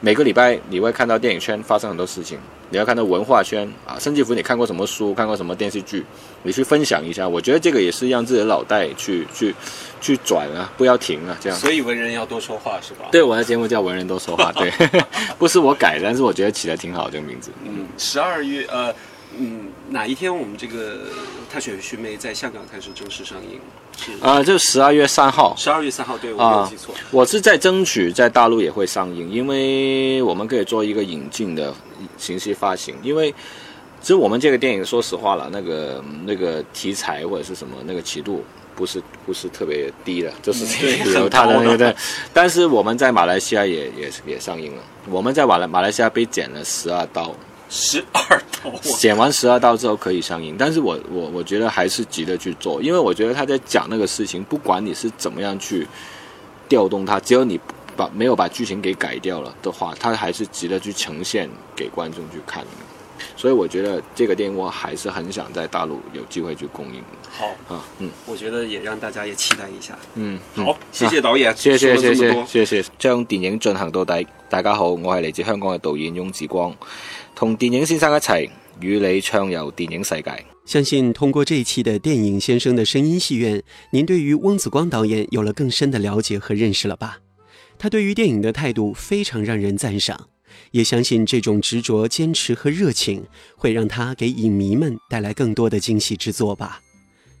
[0.00, 2.38] 每个礼拜你会看到电影圈发生很多事情，
[2.70, 6.04] 你要看到文化圈啊，甚至乎你看过什么书，看过什么电视剧，
[6.42, 7.28] 你去分享一下。
[7.28, 9.54] 我觉得这个也是让自己的脑袋去去。
[9.98, 11.58] 去转啊，不要停啊，这样。
[11.58, 13.06] 所以文人要多说话是吧？
[13.10, 14.70] 对，我的节目叫文人多说话，对，
[15.38, 17.50] 不是我改，但是我觉得起的挺好，这个名字。
[17.64, 18.94] 嗯，十二月呃，
[19.38, 20.94] 嗯，哪一天我们这个
[21.52, 23.60] 《踏雪寻梅》在香港开始正式上映？
[23.96, 25.54] 是啊，就十二月三号。
[25.56, 26.94] 十二月三号，对我没有记错。
[27.10, 31.74] 我是在争取在大陆也会上映，因为我们可以做一个引进的
[32.16, 33.32] 形式发行，因为
[34.00, 38.44] 其实我们这个电影，说实话了，那个那个题材或者是什么那个尺度。
[38.76, 40.66] 不是不是特别低的，就是
[41.14, 41.96] 有它 的那个，
[42.34, 47.34] 但是我们在马来西亚也也也上映了，我们在马来马来西亚被剪了十二刀，
[47.68, 55.86] 十二刀，剪完十二刀之后可以上映，但是我我我觉得还是急着去做，因为我觉得他在讲那个事情，不管你是怎么样去
[56.68, 57.58] 调动它，只要你
[57.96, 62.68] 把没有把剧情给改掉了的话，他还是值得去呈现给观众去看的。
[63.34, 67.02] 所以我觉得这个电影我还是很想在大陆有机会去公映。
[67.30, 69.98] 好啊，嗯，我觉得也让大家也期待一下。
[70.14, 72.84] 嗯，好，谢谢导演，谢谢谢谢谢谢。
[72.98, 74.26] 将电影进行到底。
[74.48, 76.72] 大家好，我系嚟自香港嘅导演翁子光，
[77.36, 80.46] 同电影先生一齐与你畅游电影世界。
[80.64, 87.18] 相信通过这一期的电影先生的声音戏院，您对于翁子光导演有了更深的了解和认识了吧？
[87.76, 90.28] 他对于电影的态度非常让人赞赏。
[90.70, 96.80] 也相信这种执着、坚持和热情会让他给影迷们带来更多的惊喜之作吧。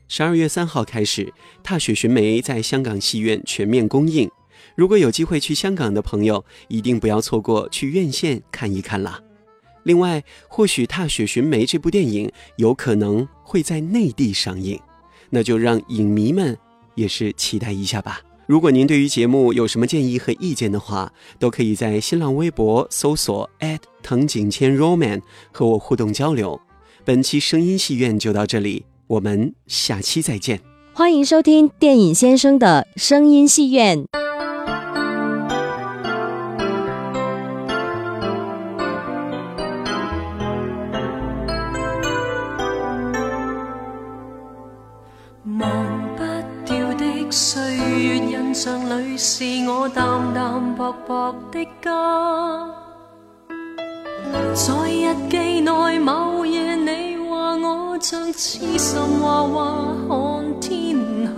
[0.08, 1.24] 十二月三号开始，
[1.64, 4.30] 《踏雪寻梅》在香港戏院全面公映。
[4.74, 9.22] 如果有机会去香港的朋友，一定不要错过去院线看一看啦。
[9.86, 14.80] 另外，或许《踏雪寻梅》这部电影有可能会在内地上映，
[15.30, 16.58] 那就让影迷们
[16.96, 18.20] 也是期待一下吧。
[18.48, 23.48] 如果您对于节目有什么建议和意见的话，都可以在新浪微博搜索
[24.02, 25.22] 藤井千 roman
[25.52, 26.60] 和我互动交流。
[27.04, 30.60] 本期声音戏院就到这里，我们下期再见。
[30.92, 34.04] 欢迎收听电影先生的声音戏院。
[49.38, 50.02] 是我淡
[50.32, 51.92] 淡薄薄的家，
[54.54, 60.96] 在日记内某夜，你话我像痴心娃娃看天
[61.26, 61.28] 下，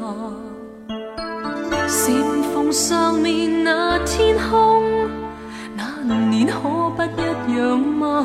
[1.88, 2.14] 闪
[2.54, 5.10] 逢上面那天空，
[5.74, 8.24] 那年可不一样吗？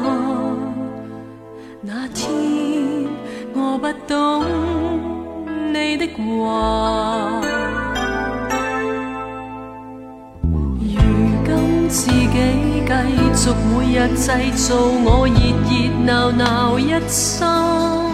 [1.81, 2.29] 那天
[3.55, 4.45] 我不懂
[5.73, 7.41] 你的话。
[11.89, 12.27] 自己
[12.85, 12.91] 继
[13.35, 15.33] 续每日制造我热
[15.67, 15.71] 热
[16.05, 18.09] 闹闹一生，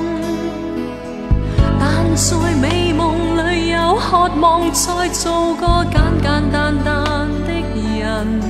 [1.80, 2.28] 但在
[2.62, 7.50] 美梦里有渴望再做个简简单单的
[7.98, 8.42] 人。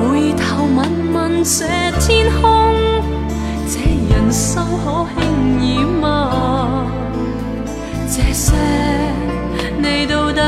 [0.00, 0.78] 回头问
[1.12, 1.66] 问这
[2.00, 2.74] 天空，
[3.68, 3.78] 这
[4.08, 5.20] 人生可轻
[5.62, 6.86] 易吗？
[8.08, 8.54] 这些
[9.78, 10.40] 你到底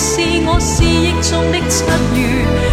[0.00, 0.18] 是。
[0.46, 1.84] 我思忆中的七
[2.16, 2.24] 月，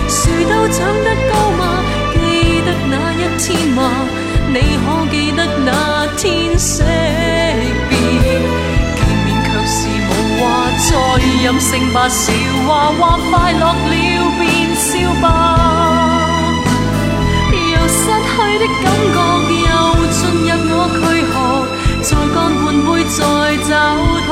[0.08, 1.84] 树都长得高吗？
[2.14, 2.18] 记
[2.66, 3.46] 得那一天
[3.76, 3.80] 吗？
[4.50, 5.70] 你可记得那
[6.16, 6.82] 天惜
[7.90, 7.92] 别？
[8.96, 9.78] 见面却是
[10.08, 10.10] 无
[10.40, 10.42] 话，
[10.80, 10.90] 再
[11.44, 12.32] 任性吧，笑
[12.66, 12.68] 话
[12.98, 13.76] 话快乐了
[14.40, 14.42] 便
[14.74, 14.88] 笑
[15.22, 15.26] 吧。
[17.52, 18.00] 又失
[18.32, 19.20] 去的感觉，
[19.68, 19.76] 又
[20.16, 20.98] 进入我躯
[21.28, 21.36] 壳。
[22.02, 23.20] 再干半杯，再
[23.68, 23.72] 找
[24.28, 24.32] 痛。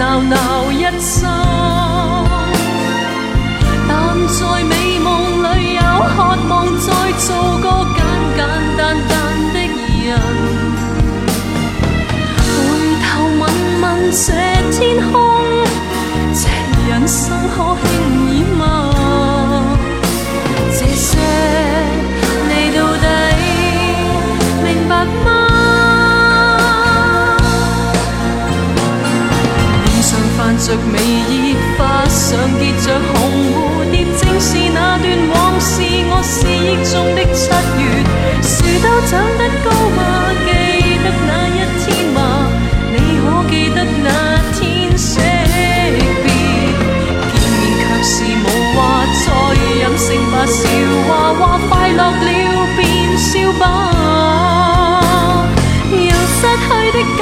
[0.00, 0.39] 热闹
[36.60, 37.48] 我思忆中的七
[37.80, 37.82] 月，
[38.42, 39.66] 树都长得高
[39.96, 39.98] 吗？
[40.44, 40.48] 记
[41.02, 42.18] 得那一天吗？
[42.92, 44.06] 你可记得那
[44.52, 44.60] 天
[44.98, 45.08] 惜
[46.22, 46.28] 别？
[47.32, 48.12] 见面却是
[48.44, 48.46] 无
[48.76, 48.78] 话，
[49.24, 49.26] 再
[49.80, 50.58] 任性吧，笑
[51.08, 52.14] 话话快乐了
[52.76, 52.78] 便
[53.16, 53.62] 笑吧。
[55.90, 57.19] 又失去的。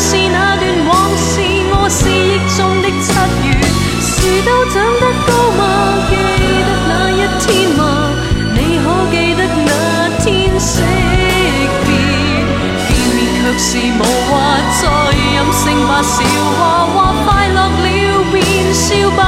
[0.00, 1.40] 是那段往事，
[1.70, 3.12] 我是忆中的七
[3.44, 3.52] 月，
[4.00, 4.10] 树
[4.48, 5.60] 都长得高吗？
[6.08, 6.12] 记
[6.64, 7.44] 得那一天
[7.76, 7.80] 吗？
[8.54, 9.68] 你可记得那
[10.24, 10.80] 天惜
[11.84, 11.88] 别？
[12.88, 14.32] 见面却是无话，
[14.80, 14.82] 再
[15.12, 16.16] 任性把笑
[16.56, 16.96] 话话
[17.26, 17.84] 快乐了
[18.32, 19.20] 便笑吧。